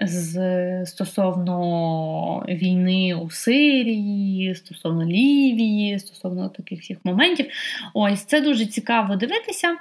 з 0.02 0.87
стосовно 0.87 2.45
війни 2.49 3.14
у 3.14 3.31
Сирії, 3.31 4.55
стосовно 4.55 5.05
Лівії, 5.05 5.99
стосовно 5.99 6.49
таких 6.49 6.81
всіх 6.81 6.99
моментів. 7.05 7.47
Ось 7.95 8.25
це 8.25 8.40
дуже 8.40 8.66
цікаво 8.66 9.16
дивитися. 9.16 9.76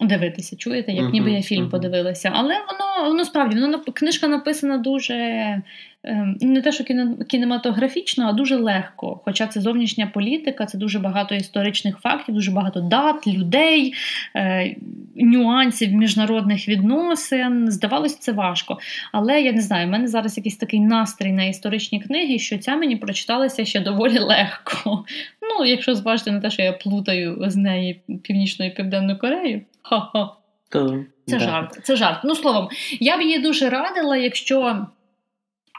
Дивитися, 0.00 0.56
чуєте, 0.56 0.92
як 0.92 1.12
ніби 1.12 1.30
я 1.30 1.42
фільм 1.42 1.68
подивилася. 1.68 2.30
Але 2.34 2.54
воно 2.54 3.08
воно 3.08 3.24
справді 3.24 3.60
воно 3.60 3.78
книжка 3.78 4.28
написана 4.28 4.78
дуже 4.78 5.14
ем, 6.04 6.36
не 6.40 6.60
те, 6.60 6.72
що 6.72 6.84
кінематографічно, 7.28 8.28
а 8.28 8.32
дуже 8.32 8.56
легко. 8.56 9.20
Хоча 9.24 9.46
це 9.46 9.60
зовнішня 9.60 10.06
політика, 10.06 10.66
це 10.66 10.78
дуже 10.78 10.98
багато 10.98 11.34
історичних 11.34 11.98
фактів, 11.98 12.34
дуже 12.34 12.50
багато 12.50 12.80
дат, 12.80 13.26
людей, 13.26 13.94
е, 14.36 14.76
нюансів 15.16 15.92
міжнародних 15.92 16.68
відносин. 16.68 17.70
Здавалось, 17.70 18.18
це 18.18 18.32
важко. 18.32 18.78
Але 19.12 19.40
я 19.40 19.52
не 19.52 19.60
знаю, 19.60 19.86
в 19.86 19.90
мене 19.90 20.08
зараз 20.08 20.36
якийсь 20.36 20.56
такий 20.56 20.80
настрій 20.80 21.32
на 21.32 21.44
історичні 21.44 22.00
книги, 22.00 22.38
що 22.38 22.58
ця 22.58 22.76
мені 22.76 22.96
прочиталася 22.96 23.64
ще 23.64 23.80
доволі 23.80 24.18
легко. 24.18 25.04
Ну, 25.50 25.64
якщо 25.64 25.94
зважити 25.94 26.30
на 26.30 26.40
те, 26.40 26.50
що 26.50 26.62
я 26.62 26.72
плутаю 26.72 27.44
з 27.46 27.56
неї 27.56 28.00
Північну 28.22 28.66
і 28.66 28.70
Південну 28.70 29.18
Корею. 29.18 29.62
Ха-ха. 29.82 30.30
То, 30.68 31.04
Це 31.26 31.38
да. 31.38 31.44
жарт. 31.44 31.80
Це 31.82 31.96
жарт. 31.96 32.20
Ну, 32.24 32.34
словом, 32.34 32.68
я 33.00 33.16
б 33.18 33.22
її 33.22 33.38
дуже 33.38 33.70
радила, 33.70 34.16
якщо. 34.16 34.86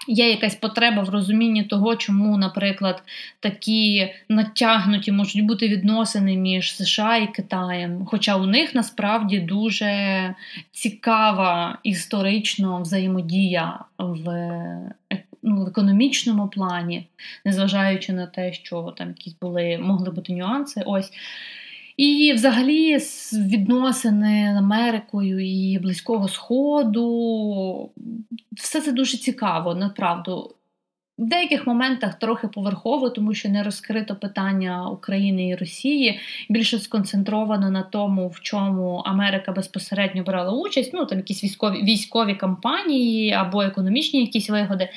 Є 0.07 0.29
якась 0.29 0.55
потреба 0.55 1.03
в 1.03 1.09
розумінні 1.09 1.63
того, 1.63 1.95
чому, 1.95 2.37
наприклад, 2.37 3.03
такі 3.39 4.13
натягнуті 4.29 5.11
можуть 5.11 5.45
бути 5.45 5.67
відносини 5.67 6.37
між 6.37 6.75
США 6.75 7.17
і 7.17 7.33
Китаєм. 7.33 8.05
Хоча 8.05 8.35
у 8.35 8.45
них 8.45 8.75
насправді 8.75 9.39
дуже 9.39 10.35
цікава 10.71 11.77
історично 11.83 12.81
взаємодія 12.81 13.79
в 13.97 14.25
ну, 15.45 15.63
в 15.63 15.67
економічному 15.67 16.47
плані, 16.47 17.07
незважаючи 17.45 18.13
на 18.13 18.27
те, 18.27 18.53
що 18.53 18.93
там 18.97 19.07
якісь 19.07 19.35
були 19.41 19.77
могли 19.77 20.11
бути 20.11 20.33
нюанси. 20.33 20.83
Ось. 20.85 21.11
І, 21.97 22.33
взагалі, 22.35 22.97
відносини 23.33 24.51
з 24.53 24.57
Америкою 24.57 25.39
і 25.39 25.79
Близького 25.79 26.27
Сходу, 26.27 27.89
все 28.51 28.81
це 28.81 28.91
дуже 28.91 29.17
цікаво, 29.17 29.75
направду. 29.75 30.55
В 31.17 31.27
деяких 31.27 31.67
моментах 31.67 32.19
трохи 32.19 32.47
поверхово, 32.47 33.09
тому 33.09 33.33
що 33.33 33.49
не 33.49 33.63
розкрито 33.63 34.15
питання 34.15 34.89
України 34.89 35.47
і 35.47 35.55
Росії, 35.55 36.19
більше 36.49 36.79
сконцентровано 36.79 37.71
на 37.71 37.83
тому, 37.83 38.27
в 38.27 38.39
чому 38.39 38.95
Америка 39.05 39.51
безпосередньо 39.51 40.23
брала 40.23 40.51
участь, 40.51 40.91
ну 40.93 41.05
там 41.05 41.17
якісь 41.17 41.43
військові 41.43 41.83
військові 41.83 42.35
кампанії 42.35 43.31
або 43.31 43.61
економічні 43.61 44.21
якісь 44.21 44.49
вигоди. 44.49 44.89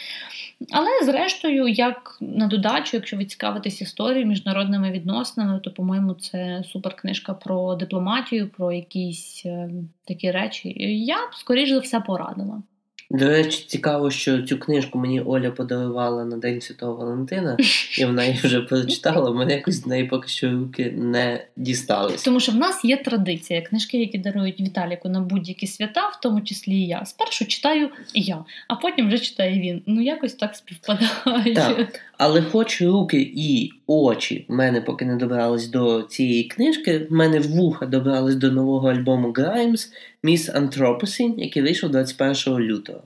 Але, 0.71 0.89
зрештою, 1.05 1.69
як 1.69 2.19
на 2.21 2.47
додачу, 2.47 2.97
якщо 2.97 3.17
ви 3.17 3.25
цікавитесь 3.25 3.81
історією, 3.81 4.27
міжнародними 4.27 4.91
відносинами, 4.91 5.61
то, 5.61 5.71
по-моєму, 5.71 6.15
це 6.15 6.65
супер 6.73 6.97
книжка 6.97 7.35
про 7.35 7.75
дипломатію, 7.75 8.49
про 8.49 8.73
якісь 8.73 9.43
е, 9.47 9.71
такі 10.05 10.31
речі. 10.31 10.69
Я 11.05 11.17
б, 11.17 11.35
скоріш 11.35 11.71
за 11.71 11.79
все, 11.79 12.01
порадила. 12.01 12.63
До 13.11 13.29
речі, 13.29 13.65
цікаво, 13.67 14.11
що 14.11 14.43
цю 14.43 14.59
книжку 14.59 14.99
мені 14.99 15.21
Оля 15.21 15.51
подарувала 15.51 16.25
на 16.25 16.37
День 16.37 16.61
Святого 16.61 16.95
Валентина, 16.95 17.57
і 17.99 18.05
вона 18.05 18.25
її 18.25 18.39
вже 18.43 18.61
прочитала, 18.61 19.33
мене 19.33 19.55
якось 19.55 19.83
до 19.83 19.91
неї 19.91 20.05
поки 20.05 20.29
що 20.29 20.51
руки 20.51 20.95
не 20.97 21.45
дісталися. 21.57 22.25
Тому 22.25 22.41
що 22.41 22.53
в 22.53 22.55
нас 22.55 22.85
є 22.85 22.97
традиція, 22.97 23.63
книжки, 23.63 23.99
які 23.99 24.19
дарують 24.19 24.61
Віталіку 24.61 25.09
на 25.09 25.21
будь-які 25.21 25.67
свята, 25.67 26.09
в 26.09 26.21
тому 26.21 26.41
числі 26.41 26.73
і 26.73 26.87
я. 26.87 27.05
Спершу 27.05 27.47
читаю 27.47 27.91
я, 28.15 28.45
а 28.69 28.75
потім 28.75 29.09
вже 29.09 29.19
читає 29.19 29.61
він. 29.61 29.83
Ну, 29.87 30.03
якось 30.03 30.35
так 30.35 30.57
співпадає. 30.57 31.55
Так, 31.55 32.01
Але 32.19 32.43
хоч 32.43 32.83
руки 32.83 33.33
і 33.35 33.73
очі 33.89 34.45
в 34.49 34.53
мене 34.53 34.81
поки 34.81 35.05
не 35.05 35.17
добрались 35.17 35.69
до 35.69 36.03
цієї 36.03 36.45
книжки, 36.45 37.07
в 37.11 37.13
мене 37.13 37.41
вуха 37.41 37.87
добрались 37.87 38.35
до 38.35 38.51
нового 38.51 38.91
альбому 38.91 39.33
Grimes 39.33 39.89
Miss 40.25 40.53
Anthropocene, 40.61 41.39
який 41.39 41.63
вийшов 41.63 41.91
21 41.91 42.59
лютого. 42.59 43.03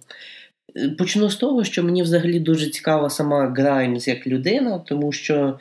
Е, 0.76 0.88
почну 0.88 1.30
з 1.30 1.36
того, 1.36 1.64
що 1.64 1.84
мені 1.84 2.02
взагалі 2.02 2.40
дуже 2.40 2.70
цікава 2.70 3.10
сама 3.10 3.54
Граймс 3.56 4.08
як 4.08 4.26
людина, 4.26 4.78
тому 4.78 5.12
що 5.12 5.58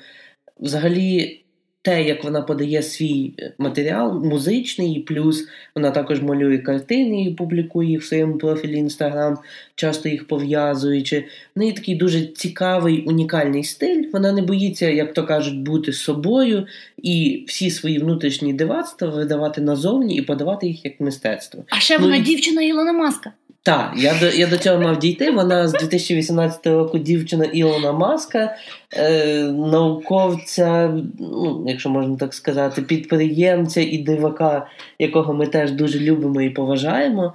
взагалі 0.59 1.40
те, 1.81 2.03
як 2.03 2.23
вона 2.23 2.41
подає 2.41 2.83
свій 2.83 3.33
е, 3.39 3.53
матеріал, 3.57 4.23
музичний, 4.25 4.99
плюс 4.99 5.47
вона 5.75 5.91
також 5.91 6.21
малює 6.21 6.57
картини 6.57 7.23
і 7.23 7.33
публікує 7.33 7.89
їх 7.89 8.01
в 8.01 8.05
своєму 8.05 8.37
профілі 8.37 8.77
Інстаграм, 8.77 9.37
часто 9.75 10.09
їх 10.09 10.27
пов'язуючи. 10.27 11.25
В 11.55 11.59
неї 11.59 11.73
такий 11.73 11.95
дуже 11.95 12.25
цікавий, 12.25 13.03
унікальний 13.05 13.63
стиль. 13.63 14.03
Вона 14.13 14.31
не 14.31 14.41
боїться, 14.41 14.89
як 14.89 15.13
то 15.13 15.25
кажуть, 15.25 15.59
бути 15.59 15.93
собою 15.93 16.67
і 17.03 17.45
всі 17.47 17.71
свої 17.71 17.99
внутрішні 17.99 18.53
дивацтва 18.53 19.09
видавати 19.09 19.61
назовні 19.61 20.15
і 20.15 20.21
подавати 20.21 20.67
їх 20.67 20.85
як 20.85 20.99
мистецтво. 20.99 21.63
А 21.69 21.79
ще 21.79 21.97
вона 21.97 22.17
ну, 22.17 22.23
дівчина 22.23 22.61
Ілона 22.61 22.93
Маска. 22.93 23.31
Так, 23.63 23.93
я 23.97 24.19
до 24.19 24.29
я 24.29 24.47
до 24.47 24.57
цього 24.57 24.81
мав 24.81 24.99
дійти. 24.99 25.31
Вона 25.31 25.67
з 25.67 25.71
2018 25.71 26.67
року 26.67 26.97
дівчина 26.97 27.45
Ілона 27.45 27.91
Маска, 27.91 28.55
е, 28.93 29.43
науковця, 29.43 30.97
ну, 31.19 31.65
якщо 31.67 31.89
можна 31.89 32.15
так 32.15 32.33
сказати, 32.33 32.81
підприємця 32.81 33.81
і 33.81 33.97
дивака, 33.97 34.67
якого 34.99 35.33
ми 35.33 35.47
теж 35.47 35.71
дуже 35.71 35.99
любимо 35.99 36.41
і 36.41 36.49
поважаємо. 36.49 37.33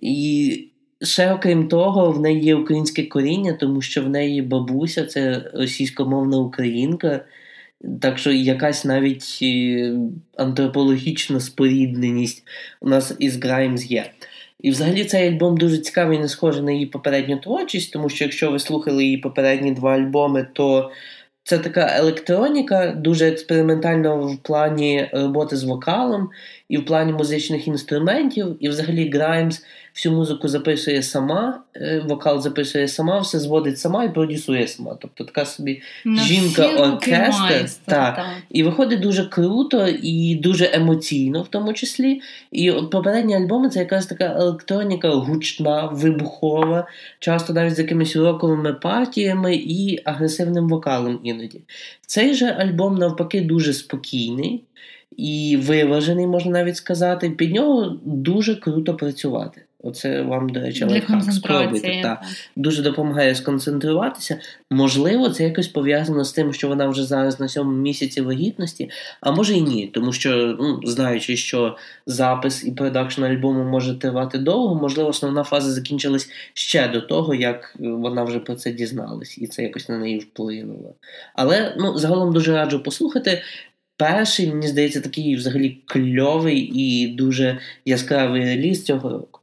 І 0.00 0.64
ще 1.02 1.32
окрім 1.32 1.68
того, 1.68 2.10
в 2.10 2.20
неї 2.20 2.44
є 2.44 2.54
українське 2.54 3.02
коріння, 3.02 3.56
тому 3.60 3.82
що 3.82 4.02
в 4.02 4.08
неї 4.08 4.42
бабуся 4.42 5.04
це 5.04 5.50
російськомовна 5.54 6.38
українка. 6.38 7.20
Так 8.02 8.18
що 8.18 8.32
якась 8.32 8.84
навіть 8.84 9.38
е, 9.42 9.92
антропологічна 10.36 11.40
спорідненість 11.40 12.44
у 12.80 12.88
нас 12.88 13.16
із 13.18 13.36
Граймс 13.36 13.90
є. 13.90 14.10
І 14.60 14.70
взагалі 14.70 15.04
цей 15.04 15.28
альбом 15.28 15.56
дуже 15.56 15.78
цікавий, 15.78 16.18
не 16.18 16.28
схожий 16.28 16.62
на 16.62 16.72
її 16.72 16.86
попередню 16.86 17.36
творчість, 17.36 17.92
тому 17.92 18.08
що 18.08 18.24
якщо 18.24 18.50
ви 18.50 18.58
слухали 18.58 19.04
її 19.04 19.18
попередні 19.18 19.72
два 19.72 19.94
альбоми, 19.94 20.46
то 20.52 20.90
це 21.42 21.58
така 21.58 21.96
електроніка, 21.96 22.92
дуже 22.92 23.28
експериментальна 23.28 24.14
в 24.14 24.36
плані 24.42 25.08
роботи 25.12 25.56
з 25.56 25.64
вокалом 25.64 26.30
і 26.68 26.78
в 26.78 26.84
плані 26.84 27.12
музичних 27.12 27.68
інструментів. 27.68 28.56
І 28.60 28.68
взагалі 28.68 29.10
Граймс 29.10 29.62
всю 29.94 30.14
музику 30.14 30.48
записує 30.48 31.02
сама, 31.02 31.62
е, 31.76 32.04
вокал 32.08 32.40
записує 32.40 32.88
сама, 32.88 33.20
все 33.20 33.38
зводить 33.38 33.78
сама 33.78 34.04
і 34.04 34.14
продюсує 34.14 34.68
сама. 34.68 34.96
Тобто 35.00 35.24
така 35.24 35.44
собі 35.44 35.82
жінка-оркестр. 36.06 37.70
Та. 37.84 38.26
І 38.50 38.62
виходить 38.62 39.00
дуже 39.00 39.24
круто 39.24 39.88
і 40.02 40.34
дуже 40.34 40.70
емоційно, 40.72 41.42
в 41.42 41.48
тому 41.48 41.72
числі. 41.72 42.20
І 42.52 42.72
попередні 42.72 43.36
альбоми 43.36 43.68
це 43.68 43.78
якраз 43.78 44.06
така 44.06 44.24
електроніка 44.24 45.08
гучна, 45.08 45.86
вибухова, 45.86 46.86
часто 47.18 47.52
навіть 47.52 47.74
з 47.74 47.78
якимись 47.78 48.16
роковими 48.16 48.72
партіями 48.72 49.54
і 49.54 50.00
агресивним 50.04 50.68
вокалом 50.68 51.20
іноді. 51.22 51.60
Цей 52.06 52.34
же 52.34 52.46
альбом, 52.46 52.94
навпаки, 52.94 53.40
дуже 53.40 53.72
спокійний. 53.72 54.62
І 55.16 55.58
виважений, 55.62 56.26
можна 56.26 56.50
навіть 56.50 56.76
сказати, 56.76 57.30
під 57.30 57.54
нього 57.54 57.98
дуже 58.04 58.54
круто 58.54 58.94
працювати. 58.94 59.62
Оце 59.82 60.22
вам, 60.22 60.48
до 60.48 60.60
речі, 60.60 60.84
лайфхак 60.84 61.22
спробуйте. 61.32 62.00
Та. 62.02 62.22
Дуже 62.56 62.82
допомагає 62.82 63.34
сконцентруватися. 63.34 64.40
Можливо, 64.70 65.28
це 65.28 65.44
якось 65.44 65.68
пов'язано 65.68 66.24
з 66.24 66.32
тим, 66.32 66.52
що 66.52 66.68
вона 66.68 66.88
вже 66.88 67.04
зараз 67.04 67.40
на 67.40 67.48
цьому 67.48 67.72
місяці 67.72 68.20
вагітності, 68.20 68.90
а 69.20 69.32
може 69.32 69.54
і 69.54 69.60
ні. 69.60 69.86
Тому 69.86 70.12
що, 70.12 70.56
ну, 70.60 70.80
знаючи, 70.84 71.36
що 71.36 71.76
запис 72.06 72.64
і 72.64 72.72
продакшн 72.72 73.24
альбому 73.24 73.64
може 73.64 73.98
тривати 73.98 74.38
довго, 74.38 74.74
можливо, 74.74 75.08
основна 75.08 75.44
фаза 75.44 75.70
закінчилась 75.70 76.30
ще 76.54 76.88
до 76.88 77.00
того, 77.00 77.34
як 77.34 77.76
вона 77.78 78.24
вже 78.24 78.38
про 78.38 78.54
це 78.54 78.72
дізналась, 78.72 79.38
і 79.38 79.46
це 79.46 79.62
якось 79.62 79.88
на 79.88 79.98
неї 79.98 80.18
вплинуло. 80.18 80.94
Але 81.34 81.74
ну, 81.78 81.98
загалом 81.98 82.32
дуже 82.32 82.52
раджу 82.52 82.80
послухати. 82.84 83.42
Перший, 83.96 84.46
мені 84.46 84.68
здається, 84.68 85.00
такий 85.00 85.36
взагалі 85.36 85.78
кльовий 85.86 86.58
і 86.58 87.06
дуже 87.08 87.58
яскравий 87.84 88.44
реліз 88.44 88.84
цього 88.84 89.10
року. 89.10 89.40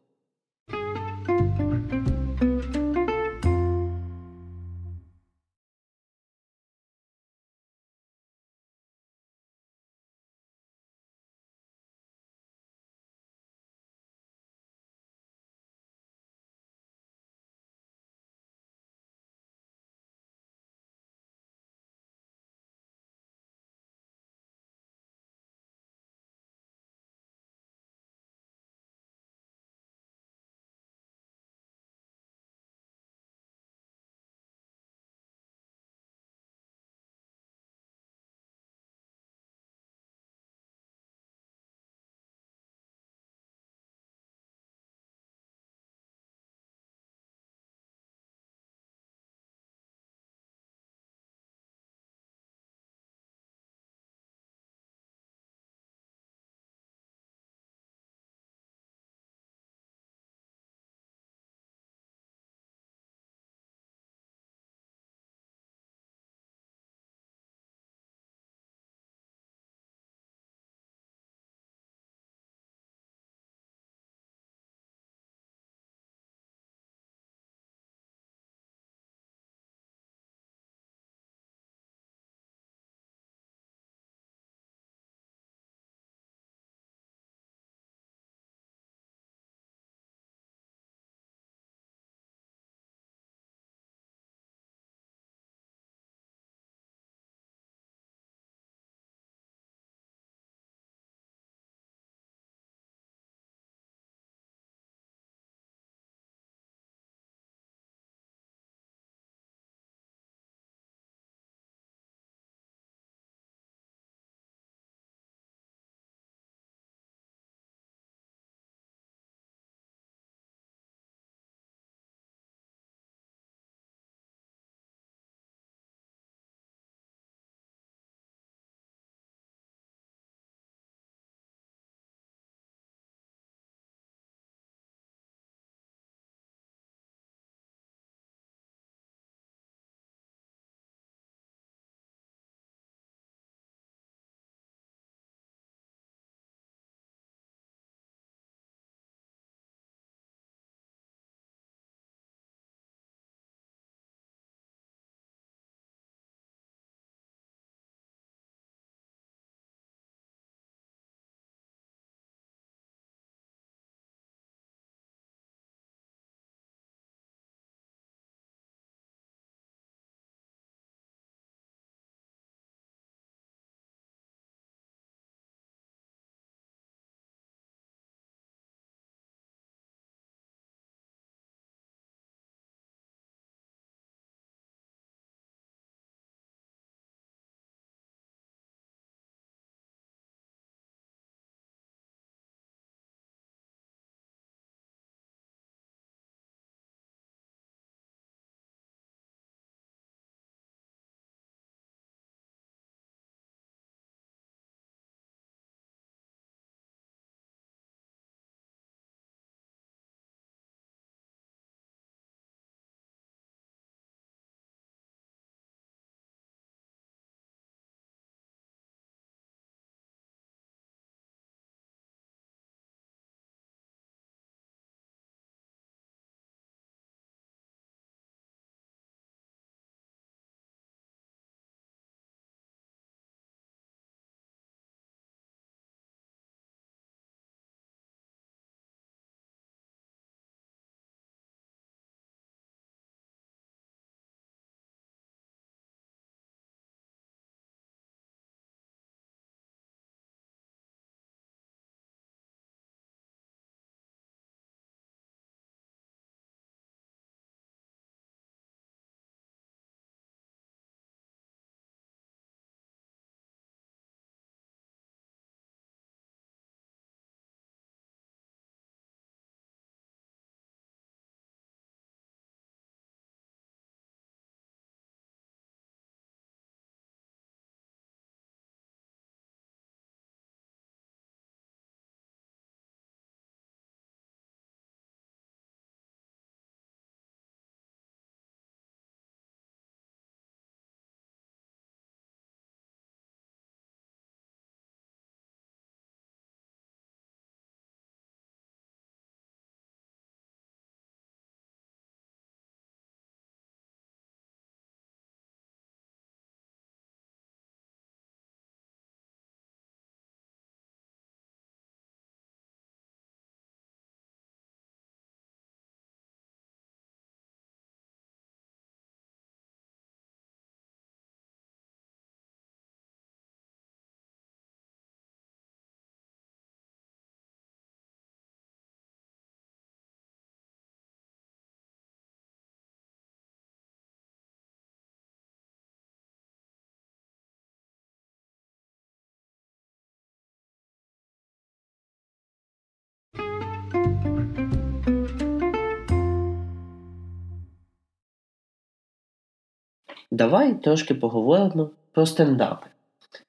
Давай 350.34 350.74
трошки 350.74 351.14
поговоримо 351.14 351.90
про 352.12 352.26
стендапи. 352.26 352.86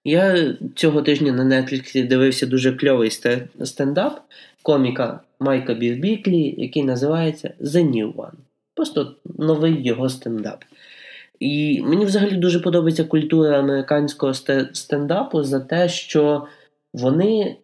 Я 0.05 0.55
цього 0.77 1.03
тижня 1.03 1.33
на 1.33 1.45
Netflix 1.45 2.09
дивився 2.09 2.47
дуже 2.47 2.73
кльовий 2.73 3.11
стендап 3.65 4.21
коміка 4.63 5.21
Майка 5.41 5.75
Бірбіклі, 5.75 6.55
який 6.59 6.85
називається 6.85 7.55
The 7.61 7.91
New 7.91 8.13
One. 8.15 8.35
Просто 8.75 9.15
новий 9.39 9.83
його 9.83 10.09
стендап. 10.09 10.65
І 11.41 11.83
мені 11.83 12.05
взагалі 12.05 12.37
дуже 12.37 12.61
подобається 12.61 13.05
культура 13.05 13.59
американського 13.59 14.35
стендапу 14.73 15.43
за 15.43 15.61
те, 15.61 15.89
що 15.89 16.47
вони 16.93 17.57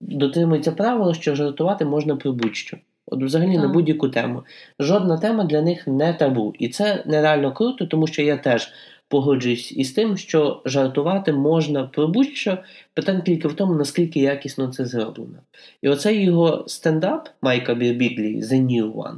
дотримуються 0.00 0.72
правила, 0.72 1.14
що 1.14 1.34
жартувати 1.34 1.84
можна 1.84 2.16
про 2.16 2.32
будь-що. 2.32 2.76
От 3.06 3.22
взагалі 3.22 3.58
на 3.58 3.68
будь-яку 3.68 4.08
тему. 4.08 4.42
Жодна 4.80 5.18
тема 5.18 5.44
для 5.44 5.62
них 5.62 5.86
не 5.86 6.12
табу. 6.12 6.54
І 6.58 6.68
це 6.68 7.02
нереально 7.06 7.52
круто, 7.52 7.86
тому 7.86 8.06
що 8.06 8.22
я 8.22 8.36
теж 8.36 8.72
погоджуюсь 9.08 9.72
із 9.72 9.92
тим, 9.92 10.16
що 10.16 10.62
жартувати 10.64 11.32
можна 11.32 11.84
про 11.84 12.08
будь-що, 12.08 12.58
питання 12.94 13.20
тільки 13.20 13.48
в 13.48 13.54
тому, 13.54 13.74
наскільки 13.74 14.20
якісно 14.20 14.68
це 14.68 14.84
зроблено. 14.84 15.38
І 15.82 15.88
оцей 15.88 16.24
його 16.24 16.64
стендап 16.66 17.28
Майка 17.42 17.74
Бірбіглі 17.74 18.40
The 18.40 18.66
New 18.66 18.92
One. 18.92 19.16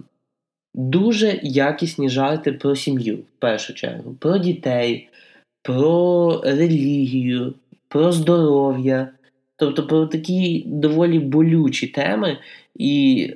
Дуже 0.75 1.40
якісні 1.42 2.09
жарти 2.09 2.53
про 2.53 2.77
сім'ю, 2.77 3.16
в 3.16 3.40
першу 3.40 3.75
чергу, 3.75 4.16
про 4.18 4.38
дітей, 4.38 5.09
про 5.62 6.40
релігію, 6.44 7.55
про 7.88 8.12
здоров'я, 8.12 9.09
тобто 9.57 9.87
про 9.87 10.07
такі 10.07 10.64
доволі 10.66 11.18
болючі 11.18 11.87
теми. 11.87 12.38
І 12.75 13.31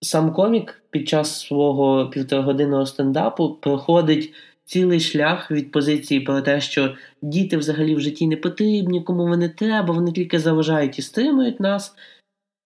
сам 0.00 0.32
комік 0.32 0.82
під 0.90 1.08
час 1.08 1.40
свого 1.40 2.10
півторагодинного 2.10 2.86
стендапу 2.86 3.58
проходить 3.60 4.32
цілий 4.64 5.00
шлях 5.00 5.50
від 5.50 5.72
позиції 5.72 6.20
про 6.20 6.40
те, 6.40 6.60
що 6.60 6.94
діти 7.22 7.56
взагалі 7.56 7.94
в 7.94 8.00
житті 8.00 8.26
не 8.26 8.36
потрібні, 8.36 9.02
кому 9.02 9.26
вони 9.26 9.48
треба, 9.48 9.94
вони 9.94 10.12
тільки 10.12 10.38
заважають 10.38 10.98
і 10.98 11.02
стримують 11.02 11.60
нас. 11.60 11.94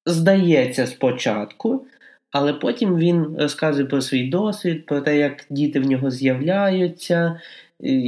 Здається, 0.07 0.87
спочатку, 0.87 1.87
але 2.31 2.53
потім 2.53 2.97
він 2.97 3.37
розказує 3.39 3.87
про 3.87 4.01
свій 4.01 4.29
досвід, 4.29 4.87
про 4.87 5.01
те, 5.01 5.19
як 5.19 5.47
діти 5.51 5.81
в 5.81 5.87
нього 5.87 6.11
з'являються, 6.11 7.41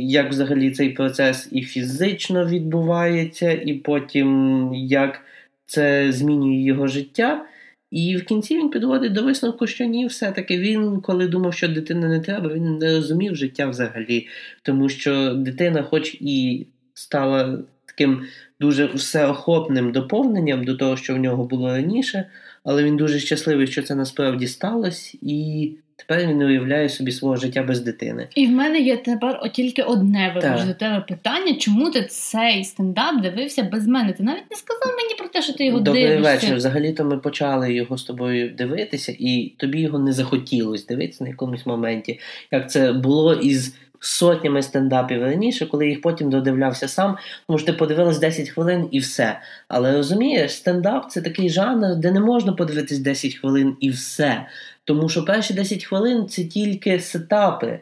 як 0.09 0.31
взагалі 0.31 0.71
цей 0.71 0.91
процес 0.91 1.49
і 1.53 1.63
фізично 1.63 2.47
відбувається, 2.47 3.53
і 3.53 3.75
потім 3.75 4.71
як 4.75 5.21
це 5.67 6.13
змінює 6.13 6.63
його 6.63 6.87
життя. 6.87 7.47
І 7.91 8.17
в 8.17 8.25
кінці 8.25 8.59
він 8.59 8.71
підводить 8.71 9.13
до 9.13 9.23
висновку, 9.23 9.67
що 9.67 9.85
ні, 9.85 10.07
все-таки 10.07 10.59
він, 10.59 11.01
коли 11.01 11.29
думав, 11.29 11.55
що 11.55 11.69
дитина 11.69 12.09
не 12.09 12.21
треба, 12.21 12.55
він 12.55 12.77
не 12.77 12.97
розумів 12.97 13.37
життя 13.37 13.67
взагалі, 13.67 14.29
тому 14.63 14.89
що 14.89 15.35
дитина, 15.35 15.83
хоч 15.83 16.15
і 16.21 16.67
стала 16.95 17.59
таким 17.87 18.23
дуже 18.61 18.87
всеохопним 18.87 19.93
доповненням 19.93 20.65
до 20.65 20.77
того, 20.77 20.97
що 20.97 21.15
в 21.15 21.19
нього 21.19 21.45
було 21.45 21.69
раніше, 21.69 22.31
але 22.65 22.85
він 22.85 22.97
дуже 22.97 23.19
щасливий, 23.19 23.67
що 23.67 23.83
це 23.83 23.95
насправді 23.95 24.47
сталося, 24.47 25.19
і 25.23 25.73
Тепер 25.99 26.27
він 26.27 26.39
не 26.39 26.47
уявляє 26.47 26.89
собі 26.89 27.13
свого 27.13 27.37
життя 27.37 27.63
без 27.63 27.81
дитини. 27.81 28.29
І 28.35 28.47
в 28.47 28.51
мене 28.51 28.79
є 28.79 28.97
тепер 28.97 29.53
тільки 29.53 29.83
одне 29.83 30.33
вибач 30.35 30.65
до 30.65 30.75
тебе 30.75 31.05
питання, 31.09 31.55
чому 31.55 31.91
ти 31.91 32.03
цей 32.03 32.65
стендап 32.65 33.21
дивився 33.23 33.63
без 33.63 33.87
мене? 33.87 34.13
Ти 34.13 34.23
навіть 34.23 34.51
не 34.51 34.57
сказав 34.57 34.95
мені 34.97 35.15
про 35.19 35.29
те, 35.29 35.43
що 35.43 35.53
ти 35.53 35.65
його 35.65 35.81
Добрий 35.81 36.09
дивишся. 36.09 36.33
вечір. 36.35 36.57
Взагалі-то 36.57 37.05
ми 37.05 37.19
почали 37.19 37.75
його 37.75 37.99
з 37.99 38.05
тобою 38.05 38.51
дивитися, 38.51 39.17
і 39.19 39.53
тобі 39.57 39.81
його 39.81 39.99
не 39.99 40.13
захотілося 40.13 40.87
дивитися 40.89 41.25
на 41.25 41.31
якомусь 41.31 41.67
моменті. 41.67 42.21
Як 42.53 42.71
це 42.71 42.93
було 42.93 43.35
із 43.35 43.75
сотнями 44.07 44.63
стендапів 44.63 45.23
раніше, 45.23 45.67
коли 45.67 45.89
їх 45.89 46.01
потім 46.01 46.31
додивлявся 46.31 46.89
сам, 46.89 47.17
тому 47.47 47.59
що 47.59 47.67
ти 47.67 47.73
подивилась 47.73 48.19
10 48.19 48.49
хвилин 48.49 48.89
і 48.91 48.99
все. 48.99 49.41
Але 49.69 49.93
розумієш, 49.93 50.53
стендап 50.53 51.11
це 51.11 51.21
такий 51.21 51.51
жанр, 51.51 51.97
де 51.97 52.13
не 52.13 52.21
можна 52.21 52.53
подивитись 52.53 52.99
10 52.99 53.35
хвилин 53.35 53.77
і 53.81 53.91
все. 53.91 54.47
Тому 54.85 55.09
що 55.09 55.25
перші 55.25 55.55
10 55.55 55.85
хвилин 55.85 56.29
це 56.29 56.45
тільки 56.45 57.01
сетапи, 57.01 57.81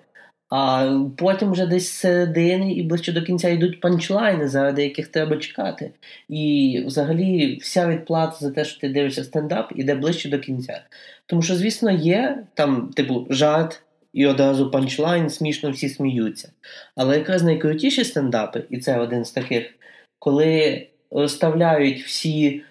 а 0.51 0.93
потім 1.17 1.53
вже 1.53 1.67
десь 1.67 1.89
середини 1.89 2.73
і 2.73 2.83
ближче 2.83 3.13
до 3.13 3.23
кінця 3.23 3.49
йдуть 3.49 3.81
панчлайни, 3.81 4.49
заради 4.49 4.83
яких 4.83 5.09
треба 5.09 5.37
чекати. 5.37 5.91
І 6.29 6.83
взагалі 6.87 7.59
вся 7.63 7.89
відплата 7.89 8.37
за 8.41 8.51
те, 8.51 8.65
що 8.65 8.81
ти 8.81 8.89
дивишся 8.89 9.25
стендап, 9.25 9.73
іде 9.77 9.95
ближче 9.95 10.29
до 10.29 10.39
кінця. 10.39 10.83
Тому 11.27 11.43
що, 11.43 11.57
звісно, 11.57 11.91
є 11.91 12.45
там, 12.55 12.91
типу, 12.95 13.27
жарт. 13.31 13.84
І 14.15 14.27
одразу 14.27 14.71
панчлайн, 14.71 15.31
смішно 15.31 15.71
всі 15.71 15.89
сміються. 15.89 16.53
Але 16.97 17.19
якраз 17.19 17.43
найкрутіші 17.43 18.05
стендапи, 18.05 18.65
і 18.71 18.79
це 18.79 18.99
один 18.99 19.25
з 19.25 19.31
таких, 19.31 19.75
коли 20.19 20.87
розставляють 21.11 22.03
всі 22.03 22.63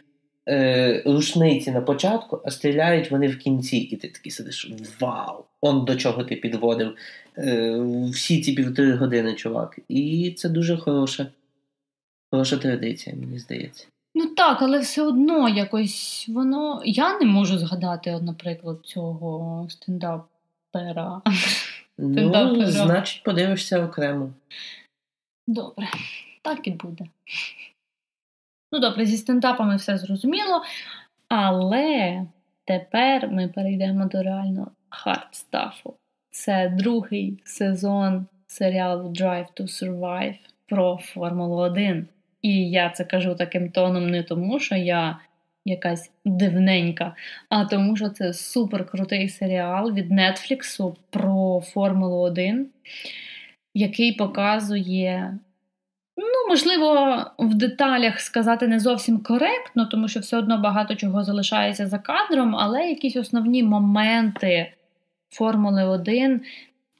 е, 0.49 1.03
рушниці 1.05 1.71
на 1.71 1.81
початку, 1.81 2.41
а 2.45 2.51
стріляють 2.51 3.11
вони 3.11 3.27
в 3.27 3.37
кінці. 3.37 3.77
І 3.77 3.95
ти 3.95 4.07
такий 4.07 4.31
сидиш: 4.31 4.71
Вау! 4.99 5.43
Он 5.61 5.85
до 5.85 5.95
чого 5.95 6.23
ти 6.23 6.35
підводив 6.35 6.95
е, 7.37 7.79
всі 8.13 8.41
ці 8.41 8.53
півтори 8.53 8.93
години, 8.93 9.33
чувак. 9.33 9.79
І 9.89 10.33
це 10.37 10.49
дуже 10.49 10.77
хороша, 10.77 11.27
хороша 12.31 12.57
традиція, 12.57 13.15
мені 13.15 13.39
здається. 13.39 13.85
Ну 14.15 14.25
так, 14.25 14.61
але 14.61 14.79
все 14.79 15.01
одно 15.01 15.49
якось 15.49 16.25
воно. 16.29 16.81
Я 16.85 17.19
не 17.19 17.25
можу 17.25 17.57
згадати, 17.57 18.19
наприклад, 18.21 18.79
цього 18.83 19.67
стендапера. 20.73 21.21
Ну, 21.97 22.65
значить, 22.65 23.23
подивишся 23.23 23.85
окремо. 23.85 24.29
Добре, 25.47 25.87
так 26.41 26.67
і 26.67 26.71
буде. 26.71 27.05
Ну, 28.71 28.79
добре, 28.79 29.05
зі 29.05 29.17
стендапами 29.17 29.75
все 29.75 29.97
зрозуміло. 29.97 30.63
Але 31.27 32.21
тепер 32.65 33.29
ми 33.31 33.47
перейдемо 33.47 34.05
до 34.05 34.23
реально 34.23 34.71
хардстафу. 34.89 35.95
Це 36.29 36.69
другий 36.69 37.39
сезон 37.43 38.25
серіалу 38.47 39.09
Drive 39.09 39.47
to 39.53 39.61
Survive 39.61 40.37
про 40.67 40.97
Формулу 40.97 41.55
1. 41.55 42.07
І 42.41 42.69
я 42.69 42.89
це 42.89 43.05
кажу 43.05 43.35
таким 43.35 43.71
тоном 43.71 44.09
не 44.09 44.23
тому, 44.23 44.59
що 44.59 44.75
я 44.75 45.19
якась 45.65 46.11
дивненька, 46.25 47.15
а 47.49 47.65
тому, 47.65 47.97
що 47.97 48.09
це 48.09 48.33
супер 48.33 48.85
крутий 48.85 49.29
серіал 49.29 49.91
від 49.91 50.11
Нетфліксу 50.11 50.95
про 51.09 51.61
Формулу 51.73 52.17
1, 52.17 52.69
який 53.73 54.13
показує 54.13 55.39
Ну, 56.17 56.49
можливо, 56.49 57.17
в 57.39 57.55
деталях 57.55 58.19
сказати 58.19 58.67
не 58.67 58.79
зовсім 58.79 59.19
коректно, 59.19 59.85
тому 59.85 60.07
що 60.07 60.19
все 60.19 60.37
одно 60.37 60.57
багато 60.57 60.95
чого 60.95 61.23
залишається 61.23 61.87
за 61.87 61.99
кадром, 61.99 62.55
але 62.55 62.89
якісь 62.89 63.15
основні 63.15 63.63
моменти 63.63 64.73
Формули 65.29 65.83
1, 65.83 66.41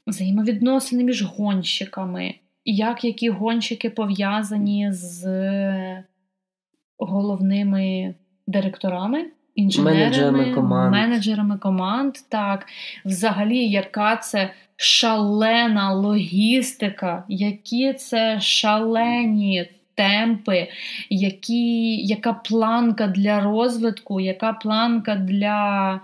взаємовідносини 0.08 1.04
між 1.04 1.24
гонщиками, 1.24 2.36
як 2.66 3.04
які 3.04 3.30
гонщики 3.30 3.90
пов'язані 3.90 4.92
з 4.92 5.28
головними 6.98 8.16
директорами. 8.48 9.26
Інженерами, 9.56 10.00
менеджерами 10.00 10.54
команд. 10.54 10.92
менеджерами 10.92 11.58
команд, 11.58 12.14
так, 12.30 12.66
взагалі, 13.06 13.70
яка 13.70 14.16
це 14.16 14.54
шалена 14.76 15.94
логістика, 15.94 17.24
які 17.30 17.94
це 17.94 18.40
шалені 18.40 19.70
темпи, 19.96 20.68
які, 21.10 21.96
яка 21.98 22.34
планка 22.34 23.08
для 23.08 23.40
розвитку, 23.40 24.20
яка 24.20 24.54
планка 24.54 25.16
для 25.16 26.00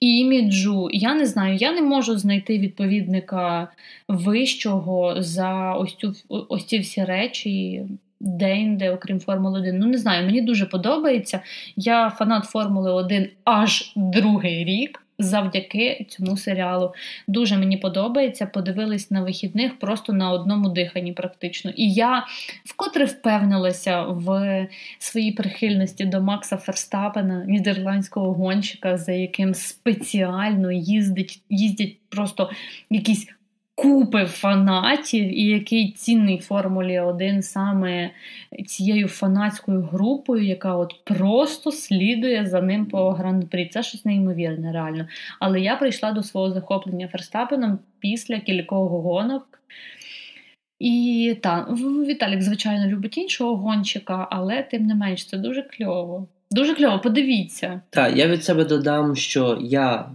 іміджу. 0.00 0.88
Я 0.92 1.14
не 1.14 1.26
знаю, 1.26 1.56
я 1.56 1.72
не 1.72 1.82
можу 1.82 2.18
знайти 2.18 2.58
відповідника 2.58 3.68
вищого 4.08 5.22
за 5.22 5.74
ось 5.74 5.94
цю 5.94 6.14
ось 6.28 6.64
ці 6.64 6.78
всі 6.78 7.04
речі. 7.04 7.82
Де-інде, 8.20 8.90
окрім 8.90 9.20
Формули 9.20 9.60
1. 9.60 9.78
Ну, 9.78 9.86
не 9.86 9.98
знаю, 9.98 10.26
мені 10.26 10.40
дуже 10.40 10.66
подобається. 10.66 11.40
Я 11.76 12.10
фанат 12.10 12.44
Формули 12.44 12.92
1 12.92 13.28
аж 13.44 13.92
другий 13.96 14.64
рік 14.64 15.02
завдяки 15.18 16.06
цьому 16.08 16.36
серіалу. 16.36 16.94
Дуже 17.28 17.58
мені 17.58 17.76
подобається. 17.76 18.46
Подивились 18.46 19.10
на 19.10 19.22
вихідних 19.22 19.78
просто 19.78 20.12
на 20.12 20.30
одному 20.30 20.68
диханні, 20.68 21.12
практично. 21.12 21.72
І 21.76 21.92
я 21.92 22.26
вкотре 22.64 23.04
впевнилася 23.04 24.02
в 24.02 24.68
своїй 24.98 25.32
прихильності 25.32 26.04
до 26.04 26.20
Макса 26.20 26.56
Ферстапена, 26.56 27.44
нідерландського 27.44 28.32
гонщика, 28.32 28.96
за 28.96 29.12
яким 29.12 29.54
спеціально 29.54 30.72
їздить, 30.72 31.42
їздять 31.50 31.96
просто 32.08 32.50
якісь 32.90 33.28
купи 33.76 34.24
фанатів, 34.24 35.38
і 35.38 35.42
який 35.42 35.92
цінний 35.92 36.38
Формулі 36.38 36.98
1 36.98 37.42
саме 37.42 38.10
цією 38.66 39.08
фанатською 39.08 39.82
групою, 39.82 40.44
яка 40.44 40.76
от 40.76 41.04
просто 41.04 41.72
слідує 41.72 42.46
за 42.46 42.60
ним 42.60 42.86
по 42.86 43.10
гран-прі. 43.10 43.66
Це 43.66 43.82
щось 43.82 44.04
неймовірне, 44.04 44.72
реально. 44.72 45.06
Але 45.40 45.60
я 45.60 45.76
прийшла 45.76 46.12
до 46.12 46.22
свого 46.22 46.50
захоплення 46.50 47.08
Ферстапеном 47.08 47.78
після 48.00 48.38
кількох 48.40 48.90
гонок. 48.90 49.60
І 50.78 51.36
та, 51.42 51.66
Віталік, 52.08 52.42
звичайно, 52.42 52.86
любить 52.86 53.18
іншого 53.18 53.56
гонщика, 53.56 54.28
але 54.30 54.62
тим 54.62 54.86
не 54.86 54.94
менш 54.94 55.26
це 55.26 55.38
дуже 55.38 55.62
кльово. 55.62 56.28
Дуже 56.50 56.74
кльово, 56.74 56.98
подивіться. 56.98 57.80
Так, 57.90 58.16
я 58.16 58.26
від 58.26 58.44
себе 58.44 58.64
додам, 58.64 59.16
що 59.16 59.58
я 59.60 60.10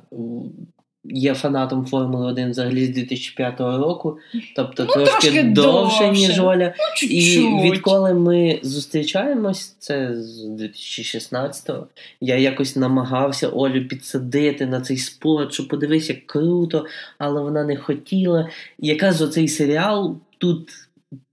є 1.03 1.33
фанатом 1.33 1.85
Формули 1.85 2.27
1 2.27 2.51
взагалі 2.51 2.85
з 2.85 2.89
2005 2.89 3.59
року, 3.59 4.17
тобто 4.55 4.83
ну, 4.83 4.93
трошки, 4.93 5.31
трошки 5.31 5.43
довше, 5.43 6.05
довше, 6.05 6.11
ніж 6.11 6.39
Оля. 6.39 6.73
Ну, 7.03 7.07
І 7.07 7.69
відколи 7.71 8.13
ми 8.13 8.59
зустрічаємось, 8.63 9.75
це 9.79 10.15
з 10.15 10.45
2016-го, 10.45 11.87
я 12.21 12.37
якось 12.37 12.75
намагався 12.75 13.47
Олю 13.47 13.87
підсадити 13.87 14.65
на 14.65 14.81
цей 14.81 14.97
спорт, 14.97 15.53
що 15.53 15.67
подивись, 15.67 16.09
як 16.09 16.27
круто, 16.27 16.85
але 17.17 17.41
вона 17.41 17.63
не 17.63 17.77
хотіла. 17.77 18.49
Якраз 18.79 19.21
оцей 19.21 19.47
серіал 19.47 20.17
тут 20.37 20.69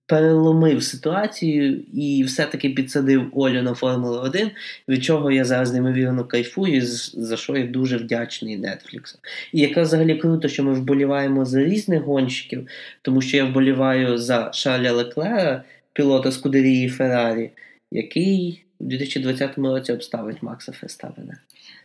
переломив 0.09 0.83
ситуацію 0.83 1.81
і 1.94 2.25
все-таки 2.27 2.71
підсадив 2.71 3.31
Олю 3.33 3.62
на 3.62 3.75
Формулу 3.75 4.18
1, 4.18 4.51
від 4.88 5.05
чого 5.05 5.31
я 5.31 5.44
зараз 5.44 5.73
неймовірно 5.73 6.25
кайфую, 6.25 6.83
за 7.14 7.37
що 7.37 7.57
я 7.57 7.66
дуже 7.66 7.97
вдячний 7.97 8.59
Netflix. 8.59 9.16
І 9.53 9.61
якраз 9.61 9.88
взагалі 9.88 10.14
круто, 10.14 10.49
що 10.49 10.64
ми 10.64 10.75
вболіваємо 10.75 11.44
за 11.44 11.64
різних 11.64 12.03
гонщиків, 12.03 12.68
тому 13.03 13.23
що 13.23 13.37
я 13.37 13.44
вболіваю 13.44 14.18
за 14.18 14.53
Шарля 14.53 14.92
Леклера, 14.92 15.64
пілота 15.92 16.33
Скудерії 16.33 16.88
Феррарі, 16.88 17.51
який 17.90 18.64
у 18.79 18.85
2020 18.85 19.59
році 19.59 19.92
обставить 19.92 20.42
Макса 20.42 20.73
Ферстапена. 20.73 21.37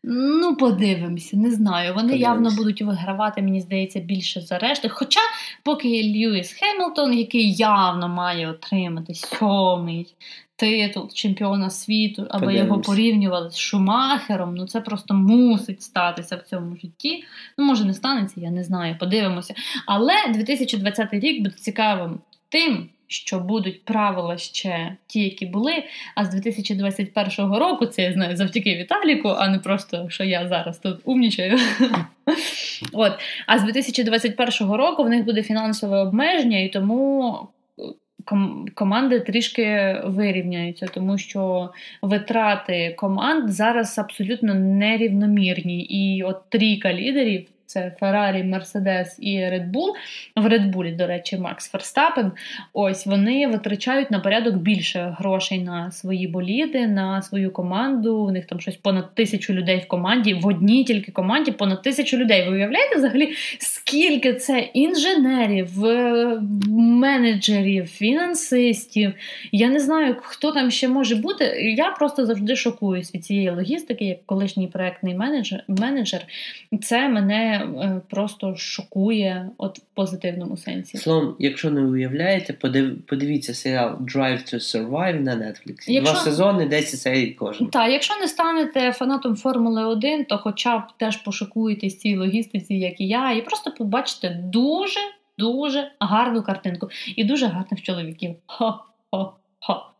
Ну, 0.04 0.56
подивимося, 0.56 1.38
не 1.38 1.52
знаю. 1.52 1.94
Вони 1.94 2.14
Подивимось. 2.14 2.22
явно 2.22 2.52
будуть 2.58 2.82
вигравати, 2.82 3.42
мені 3.42 3.62
здається, 3.62 4.00
більше 4.00 4.42
за 4.42 4.58
решти. 4.58 4.90
Хоча, 4.90 5.20
поки 5.64 5.88
Льюіс 5.88 6.54
Хемілтон, 6.54 7.14
який 7.14 7.54
явно 7.54 8.10
має 8.10 8.50
отримати 8.50 9.14
сьомий 9.14 10.16
титул 10.56 11.10
чемпіона 11.14 11.70
світу, 11.70 12.22
або 12.30 12.46
Подивимось. 12.46 12.68
його 12.68 12.82
порівнювали 12.82 13.52
з 13.52 13.58
Шумахером, 13.58 14.56
ну 14.56 14.68
це 14.68 14.82
просто 14.82 15.14
мусить 15.14 15.82
статися 15.82 16.36
в 16.36 16.42
цьому 16.42 16.76
житті. 16.76 17.24
Ну, 17.58 17.66
може, 17.66 17.86
не 17.86 17.94
станеться, 17.94 18.42
я 18.42 18.52
не 18.52 18.64
знаю, 18.64 18.98
подивимося. 19.00 19.54
Але 19.86 20.14
2020 20.30 21.14
рік 21.14 21.44
буде 21.44 21.56
цікавим 21.56 22.20
тим 22.50 22.90
що 23.08 23.40
будуть 23.40 23.86
правила 23.86 24.38
ще 24.38 24.96
ті, 25.08 25.24
які 25.24 25.46
були. 25.46 25.84
А 26.16 26.26
з 26.26 26.30
2021 26.30 27.54
року 27.54 27.86
це 27.86 28.02
я 28.02 28.14
знаю 28.14 28.38
завдяки 28.38 28.76
Віталіку, 28.76 29.30
а 29.30 29.48
не 29.48 29.60
просто 29.60 30.10
що 30.10 30.24
я 30.24 30.48
зараз 30.48 30.78
тут 30.78 31.00
умнічаю. 31.04 31.60
От. 32.94 33.14
А 33.48 33.60
з 33.60 33.64
2021 33.64 34.72
року 34.72 35.04
в 35.04 35.10
них 35.10 35.26
буде 35.26 35.44
фінансове 35.44 35.98
обмеження, 35.98 36.60
і 36.60 36.70
тому. 36.70 37.40
Команди 38.74 39.20
трішки 39.20 39.98
вирівняються, 40.06 40.88
тому 40.88 41.18
що 41.18 41.70
витрати 42.02 42.96
команд 42.98 43.50
зараз 43.50 44.00
абсолютно 44.00 44.54
нерівномірні. 44.54 45.82
І 45.82 46.24
от 46.24 46.50
трійка 46.50 46.94
лідерів 46.94 47.48
це 47.74 47.92
Феррарі, 48.00 48.44
Мерседес 48.44 49.18
і 49.20 49.38
Bull. 49.40 49.94
В 50.36 50.46
Bull, 50.46 50.96
до 50.96 51.08
речі, 51.08 51.38
Макс 51.38 51.70
Ферстапен. 51.70 52.32
Ось 52.74 53.06
вони 53.06 53.48
витрачають 53.48 54.12
на 54.12 54.20
порядок 54.20 54.56
більше 54.56 55.16
грошей 55.20 55.60
на 55.60 55.92
свої 55.92 56.28
боліди, 56.28 56.88
на 56.88 57.22
свою 57.22 57.52
команду. 57.52 58.18
У 58.18 58.32
них 58.32 58.46
там 58.46 58.60
щось 58.60 58.76
понад 58.76 59.16
тисячу 59.16 59.54
людей 59.54 59.80
в 59.86 59.88
команді. 59.88 60.34
В 60.34 60.48
одній 60.48 60.84
тільки 60.84 61.12
команді 61.12 61.52
понад 61.52 61.82
тисячу 61.82 62.18
людей. 62.18 62.50
Ви 62.50 62.56
уявляєте 62.56 62.96
взагалі, 62.96 63.34
скільки 63.60 64.34
це 64.34 64.60
інженерів, 64.60 65.70
менеджерів, 66.78 67.86
фінансистів? 67.86 69.14
Я 69.52 69.70
не 69.70 69.80
знаю, 69.80 70.16
хто 70.22 70.52
там 70.52 70.72
ще 70.72 70.88
може 70.88 71.16
бути. 71.16 71.46
Я 71.78 71.92
просто 71.92 72.26
завжди 72.26 72.56
шокуюсь 72.56 73.16
від 73.16 73.26
цієї 73.26 73.50
логістики, 73.50 74.06
як 74.06 74.26
колишній 74.26 74.68
проектний 74.68 75.16
менеджер. 75.16 75.64
менеджер. 75.68 76.22
Це 76.82 77.10
мене 77.10 77.63
Е, 77.63 77.63
просто 78.10 78.56
шокує 78.56 79.50
от 79.58 79.80
в 79.80 79.82
позитивному 79.94 80.58
сенсі. 80.58 80.98
Словом, 80.98 81.36
якщо 81.40 81.72
не 81.72 81.82
уявляєте, 81.82 82.54
подив... 82.54 83.06
подивіться 83.06 83.54
серіал 83.54 83.98
Drive 84.02 84.54
to 84.54 84.56
Survive 84.56 85.20
на 85.20 85.36
Netflix. 85.36 85.76
Якщо... 85.88 86.14
Два 86.14 86.24
сезони, 86.24 86.66
10 86.66 87.00
серій 87.00 87.32
кожен. 87.32 87.68
Так, 87.68 87.92
якщо 87.92 88.16
не 88.16 88.28
станете 88.28 88.92
фанатом 88.92 89.36
Формули 89.36 89.86
1, 89.86 90.26
то 90.26 90.38
хоча 90.38 90.78
б 90.78 90.84
теж 90.98 91.18
пошокуєтесь 91.18 91.98
цій 91.98 92.18
логістиці, 92.18 92.74
як 92.74 93.02
і 93.02 93.08
я, 93.08 93.32
і 93.32 93.42
просто 93.42 93.72
побачите 93.72 94.30
дуже 94.44 95.00
дуже 95.38 95.92
гарну 96.00 96.44
картинку 96.44 96.90
і 97.16 97.24
дуже 97.24 97.46
гарних 97.46 97.82
чоловіків. 97.82 98.36
Хо-хо-хо. 98.46 99.93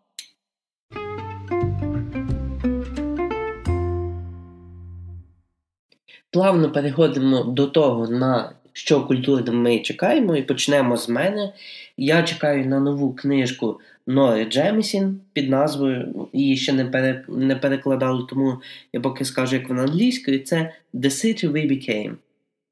Плавно 6.34 6.72
переходимо 6.72 7.44
до 7.44 7.68
того, 7.68 8.08
на 8.08 8.52
що 8.74 9.02
культурно 9.02 9.54
ми 9.54 9.80
чекаємо, 9.80 10.36
і 10.36 10.42
почнемо 10.42 10.98
з 10.98 11.10
мене. 11.10 11.54
Я 11.98 12.24
чекаю 12.24 12.66
на 12.66 12.80
нову 12.80 13.14
книжку 13.14 13.80
Нори 14.08 14.46
Джемісін 14.46 15.20
під 15.34 15.50
назвою, 15.50 16.28
її 16.34 16.58
ще 16.58 16.74
не 16.74 16.86
пере, 16.86 17.24
не 17.28 17.56
перекладали, 17.56 18.26
тому 18.30 18.62
я 18.94 19.00
поки 19.00 19.26
скажу, 19.26 19.56
як 19.56 19.70
вона 19.70 19.84
англійською. 19.84 20.40
Це 20.40 20.74
The 20.94 21.06
City 21.06 21.52
We 21.52 21.72
Became. 21.72 22.14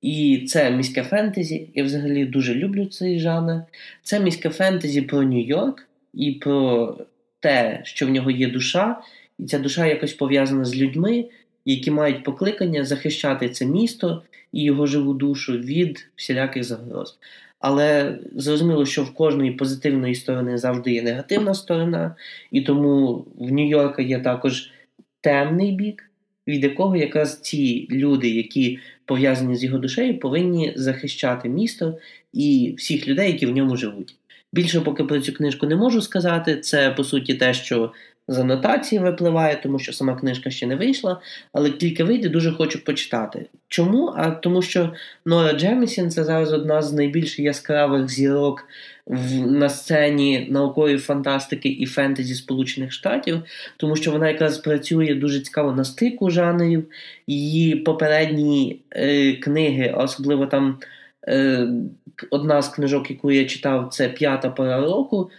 І 0.01 0.45
це 0.47 0.71
міське 0.71 1.03
фентезі. 1.03 1.69
Я 1.75 1.83
взагалі 1.83 2.25
дуже 2.25 2.55
люблю 2.55 2.85
цей 2.85 3.19
жанр. 3.19 3.61
Це 4.03 4.19
міське 4.19 4.49
фентезі 4.49 5.01
про 5.01 5.23
Нью-Йорк 5.23 5.75
і 6.13 6.31
про 6.31 6.97
те, 7.39 7.81
що 7.83 8.07
в 8.07 8.09
нього 8.09 8.31
є 8.31 8.49
душа, 8.49 9.01
і 9.39 9.45
ця 9.45 9.59
душа 9.59 9.85
якось 9.85 10.13
пов'язана 10.13 10.65
з 10.65 10.75
людьми 10.75 11.25
які 11.65 11.91
мають 11.91 12.23
покликання 12.23 12.85
захищати 12.85 13.49
це 13.49 13.65
місто 13.65 14.23
і 14.51 14.63
його 14.63 14.85
живу 14.85 15.13
душу 15.13 15.57
від 15.57 16.09
всіляких 16.15 16.63
загроз. 16.63 17.17
Але 17.59 18.19
зрозуміло, 18.35 18.85
що 18.85 19.03
в 19.03 19.13
кожної 19.13 19.51
позитивної 19.51 20.15
сторони 20.15 20.57
завжди 20.57 20.91
є 20.91 21.01
негативна 21.01 21.53
сторона, 21.53 22.15
і 22.51 22.61
тому 22.61 23.25
в 23.35 23.51
Нью-Йорка 23.51 24.01
є 24.01 24.19
також 24.19 24.71
темний 25.21 25.71
бік, 25.71 26.11
від 26.47 26.63
якого 26.63 26.95
якраз 26.95 27.39
ці 27.41 27.87
люди, 27.91 28.29
які 28.29 28.79
пов'язані 29.05 29.55
з 29.55 29.63
його 29.63 29.77
душею, 29.77 30.19
повинні 30.19 30.73
захищати 30.75 31.49
місто 31.49 31.97
і 32.33 32.73
всіх 32.77 33.07
людей, 33.07 33.31
які 33.31 33.45
в 33.45 33.51
ньому 33.51 33.77
живуть. 33.77 34.15
Більше 34.53 34.81
поки 34.81 35.03
про 35.03 35.19
цю 35.19 35.33
книжку 35.33 35.65
не 35.65 35.75
можу 35.75 36.01
сказати. 36.01 36.57
Це 36.57 36.91
по 36.91 37.03
суті 37.03 37.33
те, 37.33 37.53
що 37.53 37.93
з 38.31 38.39
анотації 38.39 39.01
випливає, 39.01 39.59
тому 39.63 39.79
що 39.79 39.93
сама 39.93 40.15
книжка 40.15 40.49
ще 40.49 40.67
не 40.67 40.75
вийшла, 40.75 41.21
але 41.53 41.71
тільки 41.71 42.03
вийде, 42.03 42.29
дуже 42.29 42.51
хочу 42.51 42.83
почитати. 42.83 43.45
Чому? 43.67 44.13
А 44.17 44.31
тому 44.31 44.61
що 44.61 44.93
Нора 45.25 45.53
Джемісін 45.53 46.11
це 46.11 46.23
зараз 46.23 46.53
одна 46.53 46.81
з 46.81 46.93
найбільш 46.93 47.39
яскравих 47.39 48.09
зірок 48.09 48.67
в, 49.05 49.51
на 49.51 49.69
сцені 49.69 50.47
наукової 50.49 50.97
фантастики 50.97 51.69
і 51.69 51.85
фентезі 51.85 52.35
Сполучених 52.35 52.91
Штатів, 52.91 53.41
тому 53.77 53.95
що 53.95 54.11
вона 54.11 54.27
якраз 54.27 54.57
працює 54.57 55.15
дуже 55.15 55.39
цікаво 55.39 55.71
на 55.71 55.83
стику 55.83 56.29
жанрів. 56.29 56.85
Її 57.27 57.75
попередні 57.75 58.81
е, 58.91 59.33
книги, 59.33 59.93
особливо 59.97 60.45
там. 60.45 60.79
Е, 61.27 61.67
Одна 62.29 62.61
з 62.61 62.69
книжок, 62.69 63.11
яку 63.11 63.31
я 63.31 63.45
читав, 63.45 63.89
це 63.91 64.09
п'ята 64.09 64.49
пора 64.49 64.81
року. 64.81 65.29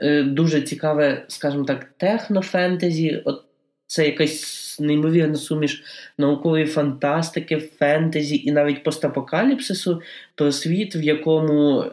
Е, 0.00 0.22
дуже 0.22 0.62
цікаве, 0.62 1.24
скажімо 1.28 1.64
так, 1.64 1.84
технофентезі. 1.96 3.22
От 3.24 3.42
Це 3.86 4.06
якась 4.06 4.76
неймовірна 4.80 5.34
суміш 5.34 5.82
наукової 6.18 6.66
фантастики, 6.66 7.56
фентезі 7.56 8.42
і 8.44 8.52
навіть 8.52 8.82
постапокаліпсису 8.82 10.02
про 10.34 10.52
світ, 10.52 10.96
в 10.96 11.02
якому 11.02 11.84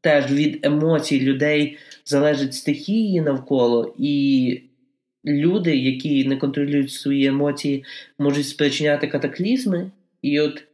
теж 0.00 0.32
від 0.32 0.66
емоцій 0.66 1.20
людей 1.20 1.78
залежать 2.04 2.54
стихії 2.54 3.20
навколо, 3.20 3.94
і 3.98 4.60
люди, 5.24 5.76
які 5.76 6.28
не 6.28 6.36
контролюють 6.36 6.92
свої 6.92 7.26
емоції, 7.26 7.84
можуть 8.18 8.48
спричиняти 8.48 9.06
катаклізми. 9.06 9.90
І 10.22 10.40
от 10.40 10.64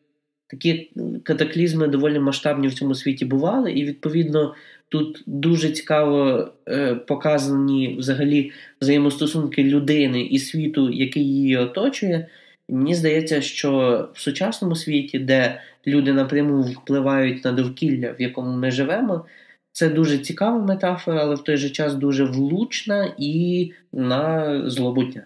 такі 0.47 0.91
катаклізми 1.23 1.89
доволі 1.89 2.19
масштабні 2.19 2.69
в 2.69 2.75
цьому 2.75 2.95
світі 2.95 3.25
бували, 3.25 3.73
і 3.73 3.85
відповідно 3.85 4.55
Тут 4.89 5.23
дуже 5.27 5.71
цікаво 5.71 6.49
е, 6.69 6.95
показані 6.95 7.97
взагалі 7.99 8.53
взаємостосунки 8.81 9.65
людини 9.65 10.23
і 10.23 10.39
світу, 10.39 10.91
який 10.91 11.25
її 11.25 11.57
оточує. 11.57 12.29
Мені 12.69 12.95
здається, 12.95 13.41
що 13.41 13.71
в 14.15 14.21
сучасному 14.21 14.77
світі, 14.77 15.19
де 15.19 15.61
люди 15.87 16.13
напряму 16.13 16.63
впливають 16.63 17.45
на 17.45 17.53
довкілля, 17.53 18.13
в 18.19 18.23
якому 18.23 18.53
ми 18.53 18.71
живемо, 18.71 19.25
це 19.73 19.89
дуже 19.89 20.19
цікава 20.19 20.59
метафора, 20.59 21.23
але 21.23 21.35
в 21.35 21.45
той 21.45 21.57
же 21.57 21.71
час 21.71 21.95
дуже 21.95 22.25
влучна 22.25 23.15
і 23.19 23.73
на 23.93 24.71
злобутня. 24.71 25.23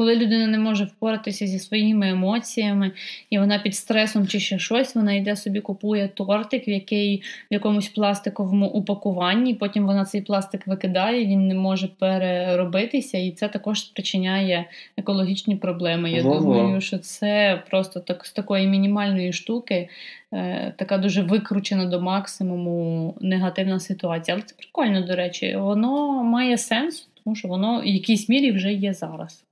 Коли 0.00 0.16
людина 0.16 0.46
не 0.46 0.58
може 0.58 0.84
впоратися 0.84 1.46
зі 1.46 1.58
своїми 1.58 2.08
емоціями, 2.08 2.92
і 3.30 3.38
вона 3.38 3.58
під 3.58 3.74
стресом 3.74 4.26
чи 4.26 4.40
ще 4.40 4.58
щось, 4.58 4.94
вона 4.94 5.12
йде 5.12 5.36
собі, 5.36 5.60
купує 5.60 6.08
тортик, 6.08 6.68
в 6.68 6.70
який 6.70 7.16
в 7.50 7.54
якомусь 7.54 7.88
пластиковому 7.88 8.66
упакуванні. 8.66 9.54
Потім 9.54 9.86
вона 9.86 10.04
цей 10.04 10.22
пластик 10.22 10.66
викидає, 10.66 11.26
він 11.26 11.48
не 11.48 11.54
може 11.54 11.88
переробитися, 11.98 13.18
і 13.18 13.30
це 13.30 13.48
також 13.48 13.80
спричиняє 13.80 14.64
екологічні 14.96 15.56
проблеми. 15.56 16.10
Я 16.10 16.22
Во-во. 16.22 16.40
думаю, 16.40 16.80
що 16.80 16.98
це 16.98 17.62
просто 17.70 18.00
так 18.00 18.26
з 18.26 18.32
такої 18.32 18.66
мінімальної 18.66 19.32
штуки. 19.32 19.88
е, 20.32 20.74
Така 20.76 20.98
дуже 20.98 21.22
викручена 21.22 21.84
до 21.86 22.00
максимуму 22.00 23.14
негативна 23.20 23.80
ситуація. 23.80 24.34
Але 24.34 24.42
це 24.46 24.54
прикольно, 24.58 25.06
до 25.06 25.16
речі, 25.16 25.56
воно 25.56 26.22
має 26.24 26.58
сенс, 26.58 27.08
тому 27.24 27.36
що 27.36 27.48
воно 27.48 27.80
в 27.80 27.86
якійсь 27.86 28.28
мірі 28.28 28.52
вже 28.52 28.72
є 28.72 28.92
зараз. 28.94 29.44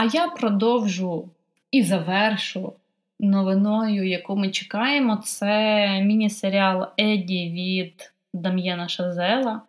А 0.00 0.04
я 0.04 0.28
продовжу 0.28 1.28
і 1.70 1.82
завершу 1.82 2.72
новиною, 3.18 4.08
яку 4.08 4.36
ми 4.36 4.50
чекаємо. 4.50 5.16
Це 5.16 5.86
міні-серіал 6.00 6.86
Еді 7.00 7.50
від 7.50 8.12
Дам'єна 8.32 8.88
Шазела, 8.88 9.60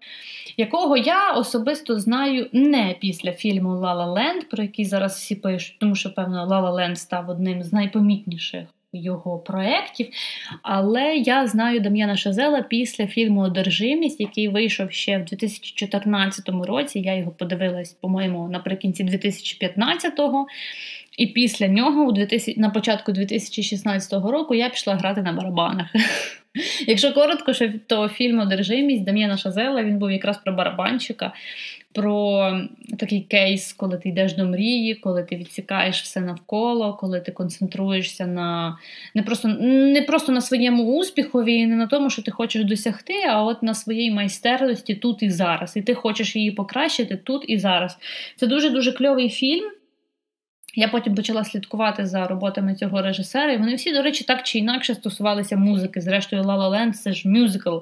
якого 0.57 0.97
я 0.97 1.31
особисто 1.31 1.99
знаю 1.99 2.49
не 2.53 2.95
після 3.01 3.31
фільму 3.31 3.69
La 3.69 3.95
La 3.95 4.45
про 4.49 4.63
який 4.63 4.85
зараз 4.85 5.15
всі 5.15 5.35
пишуть, 5.35 5.77
тому 5.79 5.95
що, 5.95 6.13
певно, 6.13 6.45
Лала 6.45 6.71
Land 6.71 6.95
став 6.95 7.29
одним 7.29 7.63
з 7.63 7.73
найпомітніших 7.73 8.67
його 8.93 9.39
проєктів. 9.39 10.07
Але 10.61 11.15
я 11.15 11.47
знаю 11.47 11.79
Дам'яна 11.79 12.17
Шазела 12.17 12.61
після 12.61 13.07
фільму 13.07 13.41
Одержимість, 13.41 14.19
який 14.19 14.47
вийшов 14.47 14.91
ще 14.91 15.17
в 15.17 15.25
2014 15.25 16.49
році. 16.49 16.99
Я 16.99 17.15
його 17.15 17.31
подивилась, 17.31 17.93
по-моєму, 17.93 18.49
наприкінці 18.49 19.03
2015-го. 19.03 20.47
І 21.17 21.27
після 21.27 21.67
нього, 21.67 22.03
у 22.03 22.11
2000, 22.11 22.59
на 22.59 22.69
початку 22.69 23.11
2016 23.11 24.13
року, 24.13 24.55
я 24.55 24.69
пішла 24.69 24.95
грати 24.95 25.21
на 25.21 25.33
барабанах. 25.33 25.87
Якщо 26.87 27.13
коротко, 27.13 27.51
то 27.87 28.07
фільм 28.07 28.39
Одержимість 28.39 29.03
Дам'яна 29.03 29.37
Шазела 29.37 29.83
він 29.83 29.99
був 29.99 30.11
якраз 30.11 30.37
про 30.37 30.53
барабанщика, 30.53 31.33
про 31.93 32.51
такий 32.99 33.21
кейс, 33.21 33.73
коли 33.73 33.97
ти 33.97 34.09
йдеш 34.09 34.33
до 34.33 34.45
мрії, 34.45 34.95
коли 34.95 35.23
ти 35.23 35.35
відсікаєш 35.35 36.01
все 36.01 36.21
навколо, 36.21 36.93
коли 36.93 37.19
ти 37.19 37.31
концентруєшся 37.31 38.27
на 38.27 38.77
не 39.15 39.23
просто 39.23 39.47
не 39.47 40.01
просто 40.01 40.31
на 40.31 40.41
своєму 40.41 40.99
успіхові, 40.99 41.53
і 41.53 41.67
не 41.67 41.75
на 41.75 41.87
тому, 41.87 42.09
що 42.09 42.21
ти 42.21 42.31
хочеш 42.31 42.63
досягти, 42.63 43.13
а 43.29 43.43
от 43.43 43.63
на 43.63 43.73
своїй 43.73 44.11
майстерності 44.11 44.95
тут 44.95 45.23
і 45.23 45.29
зараз. 45.29 45.77
І 45.77 45.81
ти 45.81 45.93
хочеш 45.93 46.35
її 46.35 46.51
покращити 46.51 47.15
тут 47.15 47.45
і 47.47 47.57
зараз. 47.57 47.97
Це 48.35 48.47
дуже 48.47 48.69
дуже 48.69 48.91
кльовий 48.91 49.29
фільм. 49.29 49.71
Я 50.75 50.87
потім 50.87 51.15
почала 51.15 51.43
слідкувати 51.43 52.05
за 52.05 52.27
роботами 52.27 52.75
цього 52.75 53.01
режисера, 53.01 53.51
і 53.51 53.57
вони 53.57 53.75
всі, 53.75 53.93
до 53.93 54.01
речі, 54.01 54.23
так 54.23 54.43
чи 54.43 54.59
інакше 54.59 54.95
стосувалися 54.95 55.57
музики. 55.57 56.01
Зрештою, 56.01 56.43
La 56.43 56.57
La 56.57 56.69
Land– 56.71 56.91
це 56.93 57.13
ж 57.13 57.27
мюзикл, 57.29 57.77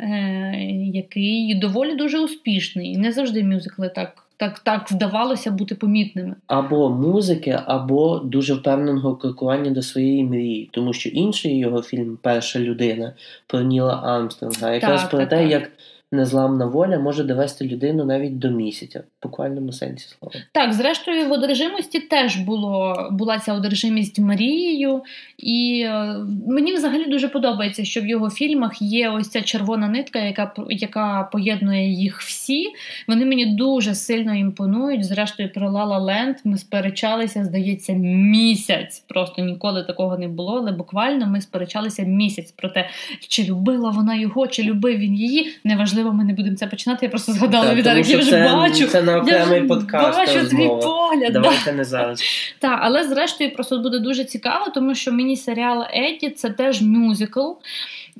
е- 0.00 0.88
який 0.94 1.54
доволі 1.54 1.94
дуже 1.94 2.20
успішний. 2.20 2.92
І 2.92 2.96
не 2.96 3.12
завжди 3.12 3.44
мюзикли 3.44 3.88
так, 3.88 4.22
так, 4.36 4.58
так 4.58 4.90
вдавалося 4.90 5.50
бути 5.50 5.74
помітними. 5.74 6.34
Або 6.46 6.90
музики, 6.90 7.60
або 7.66 8.18
дуже 8.18 8.54
впевненого 8.54 9.16
крокування 9.16 9.70
до 9.70 9.82
своєї 9.82 10.24
мрії. 10.24 10.68
Тому 10.72 10.92
що 10.92 11.08
інший 11.08 11.58
його 11.58 11.82
фільм 11.82 12.18
Перша 12.22 12.58
людина 12.58 13.12
про 13.46 13.60
Ніла 13.60 14.02
Армстронга, 14.04 14.74
якраз 14.74 15.00
Так, 15.00 15.10
про 15.10 15.18
так, 15.18 15.28
те, 15.28 15.38
так. 15.38 15.50
як 15.50 15.70
незламна 16.12 16.66
воля 16.66 16.98
може 16.98 17.24
довести 17.24 17.64
людину 17.64 18.04
навіть 18.04 18.38
до 18.38 18.50
місяця, 18.50 19.00
в 19.00 19.22
буквальному 19.22 19.72
сенсі 19.72 20.08
слова. 20.08 20.34
Так, 20.52 20.72
зрештою, 20.72 21.28
в 21.28 21.32
одержимості 21.32 22.00
теж 22.00 22.36
було, 22.36 23.08
була 23.12 23.38
ця 23.38 23.54
одержимість 23.54 24.18
Марією, 24.18 25.02
і 25.38 25.82
е, 25.86 26.16
мені 26.46 26.74
взагалі 26.74 27.04
дуже 27.04 27.28
подобається, 27.28 27.84
що 27.84 28.00
в 28.00 28.06
його 28.06 28.30
фільмах 28.30 28.82
є 28.82 29.08
ось 29.10 29.28
ця 29.28 29.42
червона 29.42 29.88
нитка, 29.88 30.18
яка, 30.18 30.52
яка 30.68 31.28
поєднує 31.32 31.92
їх 31.92 32.20
всі. 32.20 32.66
Вони 33.08 33.24
мені 33.24 33.46
дуже 33.46 33.94
сильно 33.94 34.34
імпонують. 34.34 35.04
Зрештою, 35.04 35.52
про 35.52 35.70
La 35.70 36.00
Land 36.00 36.34
ми 36.44 36.58
сперечалися, 36.58 37.44
здається, 37.44 37.92
місяць. 37.92 39.04
Просто 39.08 39.42
ніколи 39.42 39.82
такого 39.82 40.18
не 40.18 40.28
було, 40.28 40.58
але 40.58 40.72
буквально 40.72 41.26
ми 41.26 41.40
сперечалися 41.40 42.02
місяць 42.02 42.50
про 42.50 42.68
те, 42.68 42.88
чи 43.28 43.44
любила 43.44 43.90
вона 43.90 44.14
його, 44.14 44.46
чи 44.46 44.62
любив 44.62 44.98
він 44.98 45.14
її. 45.14 45.52
Неважливо, 45.64 45.97
ми 46.04 46.24
не 46.24 46.32
будемо 46.32 46.56
це 46.56 46.66
починати. 46.66 47.06
Я 47.06 47.10
просто 47.10 47.32
згадала 47.32 47.66
Так, 47.66 47.76
Віталік, 47.76 48.08
я 48.08 48.18
вже 48.18 48.30
це, 48.30 48.52
бачу. 48.54 48.86
це 48.86 49.02
на 49.02 49.16
окремий 49.18 49.60
Я 49.60 49.66
подкаст. 49.68 50.18
бачу 50.18 50.48
твій 50.48 50.68
погляд. 50.68 51.32
да. 51.32 51.72
Не 51.72 51.84
зараз. 51.84 52.22
Так, 52.58 52.78
але 52.82 53.04
зрештою 53.08 53.54
просто 53.54 53.78
буде 53.78 53.98
дуже 53.98 54.24
цікаво, 54.24 54.66
тому 54.74 54.94
що 54.94 55.12
міні-серіал 55.12 55.84
Еді 55.94 56.30
це 56.30 56.50
теж 56.50 56.82
мюзикл, 56.82 57.50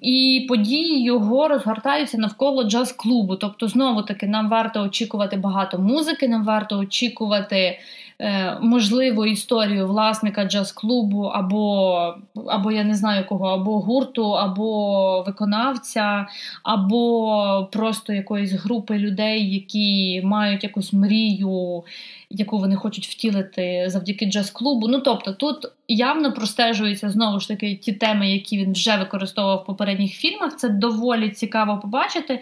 і 0.03 0.47
події 0.49 1.05
його 1.05 1.49
розгортаються 1.49 2.19
навколо 2.19 2.65
джаз-клубу. 2.65 3.37
Тобто, 3.37 3.69
знову 3.69 4.03
таки, 4.03 4.27
нам 4.27 4.49
варто 4.49 4.83
очікувати 4.83 5.37
багато 5.37 5.79
музики, 5.79 6.29
нам 6.29 6.45
варто 6.45 6.79
очікувати. 6.79 7.79
Е, 8.21 8.59
Можливо, 8.63 9.27
історію 9.27 9.87
власника 9.87 10.45
джаз-клубу, 10.45 11.23
або, 11.23 12.15
або 12.47 12.73
я 12.73 12.85
не 12.85 12.95
знаю 12.95 13.27
кого, 13.29 13.47
або 13.47 13.81
гурту, 13.81 14.33
або 14.33 15.23
виконавця, 15.27 16.27
або 16.63 17.69
просто 17.73 18.13
якоїсь 18.13 18.53
групи 18.53 18.99
людей, 18.99 19.55
які 19.55 20.21
мають 20.25 20.65
якусь 20.65 20.93
мрію, 20.93 21.85
яку 22.31 22.59
вони 22.59 22.77
хочуть 22.77 23.07
втілити 23.07 23.85
завдяки 23.87 24.27
джаз-клубу. 24.27 24.89
Ну 24.89 25.01
тобто, 25.01 25.33
тут 25.33 25.67
явно 25.89 26.33
простежуються 26.33 27.11
знову 27.11 27.41
ж 27.41 27.49
таки 27.49 27.75
ті 27.75 27.93
теми, 27.93 28.31
які 28.31 28.59
він 28.59 28.73
вже 28.73 28.97
використовував 28.97 29.63
в 29.63 29.67
попередніх 29.67 30.13
фільмах. 30.13 30.57
Це 30.57 30.69
доволі 30.69 31.31
цікаво 31.31 31.79
побачити. 31.83 32.41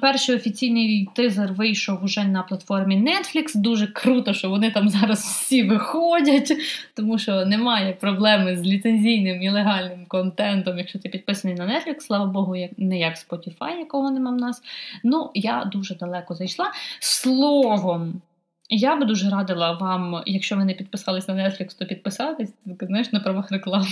Перший 0.00 0.34
офіційний 0.34 1.08
тизер 1.14 1.52
вийшов 1.52 2.04
уже 2.04 2.24
на 2.24 2.42
платформі 2.42 2.96
Netflix. 2.96 3.56
Дуже 3.56 3.86
круто, 3.86 4.34
що 4.34 4.50
вони 4.50 4.70
там 4.70 4.88
зараз 4.88 5.20
всі 5.20 5.62
виходять, 5.62 6.52
тому 6.94 7.18
що 7.18 7.46
немає 7.46 7.92
проблеми 7.92 8.56
з 8.56 8.62
ліцензійним 8.62 9.42
і 9.42 9.50
легальним 9.50 10.06
контентом, 10.08 10.78
якщо 10.78 10.98
ти 10.98 11.08
підписаний 11.08 11.56
на 11.56 11.66
Netflix, 11.66 12.00
слава 12.00 12.26
Богу, 12.26 12.56
як 12.56 12.70
не 12.78 12.98
як 12.98 13.14
Spotify, 13.14 13.78
якого 13.78 14.10
нема 14.10 14.30
в 14.30 14.36
нас. 14.36 14.62
Ну, 15.04 15.30
я 15.34 15.64
дуже 15.72 15.94
далеко 15.94 16.34
зайшла. 16.34 16.72
Словом, 17.00 18.20
я 18.68 18.96
би 18.96 19.04
дуже 19.04 19.30
радила 19.30 19.72
вам, 19.72 20.22
якщо 20.26 20.56
ви 20.56 20.64
не 20.64 20.74
підписались 20.74 21.28
на 21.28 21.34
Netflix, 21.34 21.78
то 21.78 21.86
підписатись, 21.86 22.54
знаєш, 22.80 23.12
на 23.12 23.20
правах 23.20 23.50
реклами. 23.50 23.86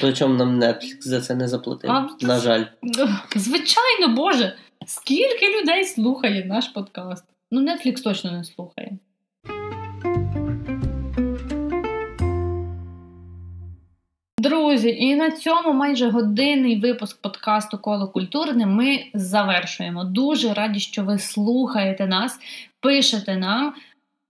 Причому 0.00 0.34
нам 0.34 0.60
Netflix 0.60 1.00
за 1.00 1.20
це 1.20 1.34
не 1.34 1.48
заплатив. 1.48 1.90
А, 1.90 2.08
На 2.20 2.38
жаль. 2.38 2.64
Звичайно, 3.36 4.08
Боже, 4.16 4.56
скільки 4.86 5.60
людей 5.60 5.84
слухає 5.84 6.44
наш 6.44 6.68
подкаст? 6.68 7.24
Ну, 7.50 7.60
Netflix 7.60 8.02
точно 8.02 8.32
не 8.32 8.44
слухає. 8.44 8.98
Друзі, 14.38 14.88
і 14.88 15.16
на 15.16 15.30
цьому 15.30 15.72
майже 15.72 16.10
годинний 16.10 16.80
випуск 16.80 17.22
подкасту 17.22 17.78
Коло 17.78 18.08
культурне 18.08 18.66
ми 18.66 19.04
завершуємо. 19.14 20.04
Дуже 20.04 20.54
раді, 20.54 20.80
що 20.80 21.04
ви 21.04 21.18
слухаєте 21.18 22.06
нас, 22.06 22.38
пишете 22.80 23.36
нам, 23.36 23.74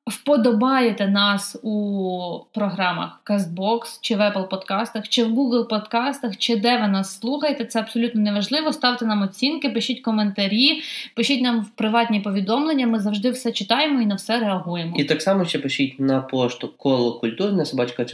вподобаєте 0.06 1.08
нас 1.08 1.56
у 1.62 2.38
програмах 2.54 3.20
CastBox, 3.24 3.98
чи 4.00 4.16
в 4.16 4.20
Apple 4.20 4.48
подкастах, 4.48 5.08
чи 5.08 5.24
в 5.24 5.38
Google 5.38 5.68
подкастах, 5.68 6.36
чи 6.36 6.56
де 6.56 6.80
ви 6.80 6.88
нас 6.88 7.20
слухаєте. 7.20 7.64
Це 7.64 7.80
абсолютно 7.80 8.20
неважливо. 8.20 8.72
Ставте 8.72 9.06
нам 9.06 9.22
оцінки, 9.22 9.68
пишіть 9.68 10.00
коментарі, 10.00 10.82
пишіть 11.14 11.42
нам 11.42 11.60
в 11.60 11.68
приватні 11.68 12.20
повідомлення. 12.20 12.86
Ми 12.86 13.00
завжди 13.00 13.30
все 13.30 13.52
читаємо 13.52 14.00
і 14.00 14.06
на 14.06 14.14
все 14.14 14.38
реагуємо. 14.38 14.96
І 14.96 15.04
так 15.04 15.22
само 15.22 15.44
ще 15.44 15.58
пишіть 15.58 16.00
на 16.00 16.20
пошту 16.20 16.72
коло 16.76 17.18
культурне 17.18 17.64
собачка 17.64 18.04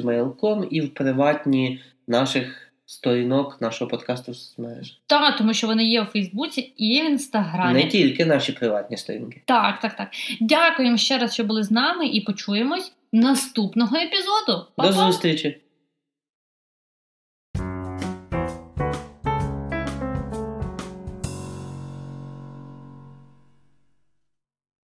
і 0.70 0.80
в 0.80 0.94
приватні 0.94 1.80
наших 2.08 2.69
сторінок 2.90 3.60
нашого 3.60 3.90
подкасту 3.90 4.32
в 4.32 4.36
соцмережах. 4.36 4.96
Так, 5.06 5.36
тому 5.36 5.54
що 5.54 5.66
вони 5.66 5.84
є 5.84 6.02
у 6.02 6.04
Фейсбуці 6.04 6.60
і 6.76 7.02
в 7.02 7.04
Інстаграмі. 7.04 7.84
Не 7.84 7.90
тільки 7.90 8.26
наші 8.26 8.52
приватні 8.52 8.96
сторінки. 8.96 9.42
Так, 9.44 9.80
так, 9.80 9.96
так. 9.96 10.08
Дякуємо 10.40 10.96
ще 10.96 11.18
раз, 11.18 11.34
що 11.34 11.44
були 11.44 11.62
з 11.62 11.70
нами, 11.70 12.06
і 12.06 12.20
почуємось 12.20 12.92
наступного 13.12 13.96
епізоду. 13.96 14.46
До 14.46 14.66
Па-па! 14.76 14.92
зустрічі! 14.92 15.60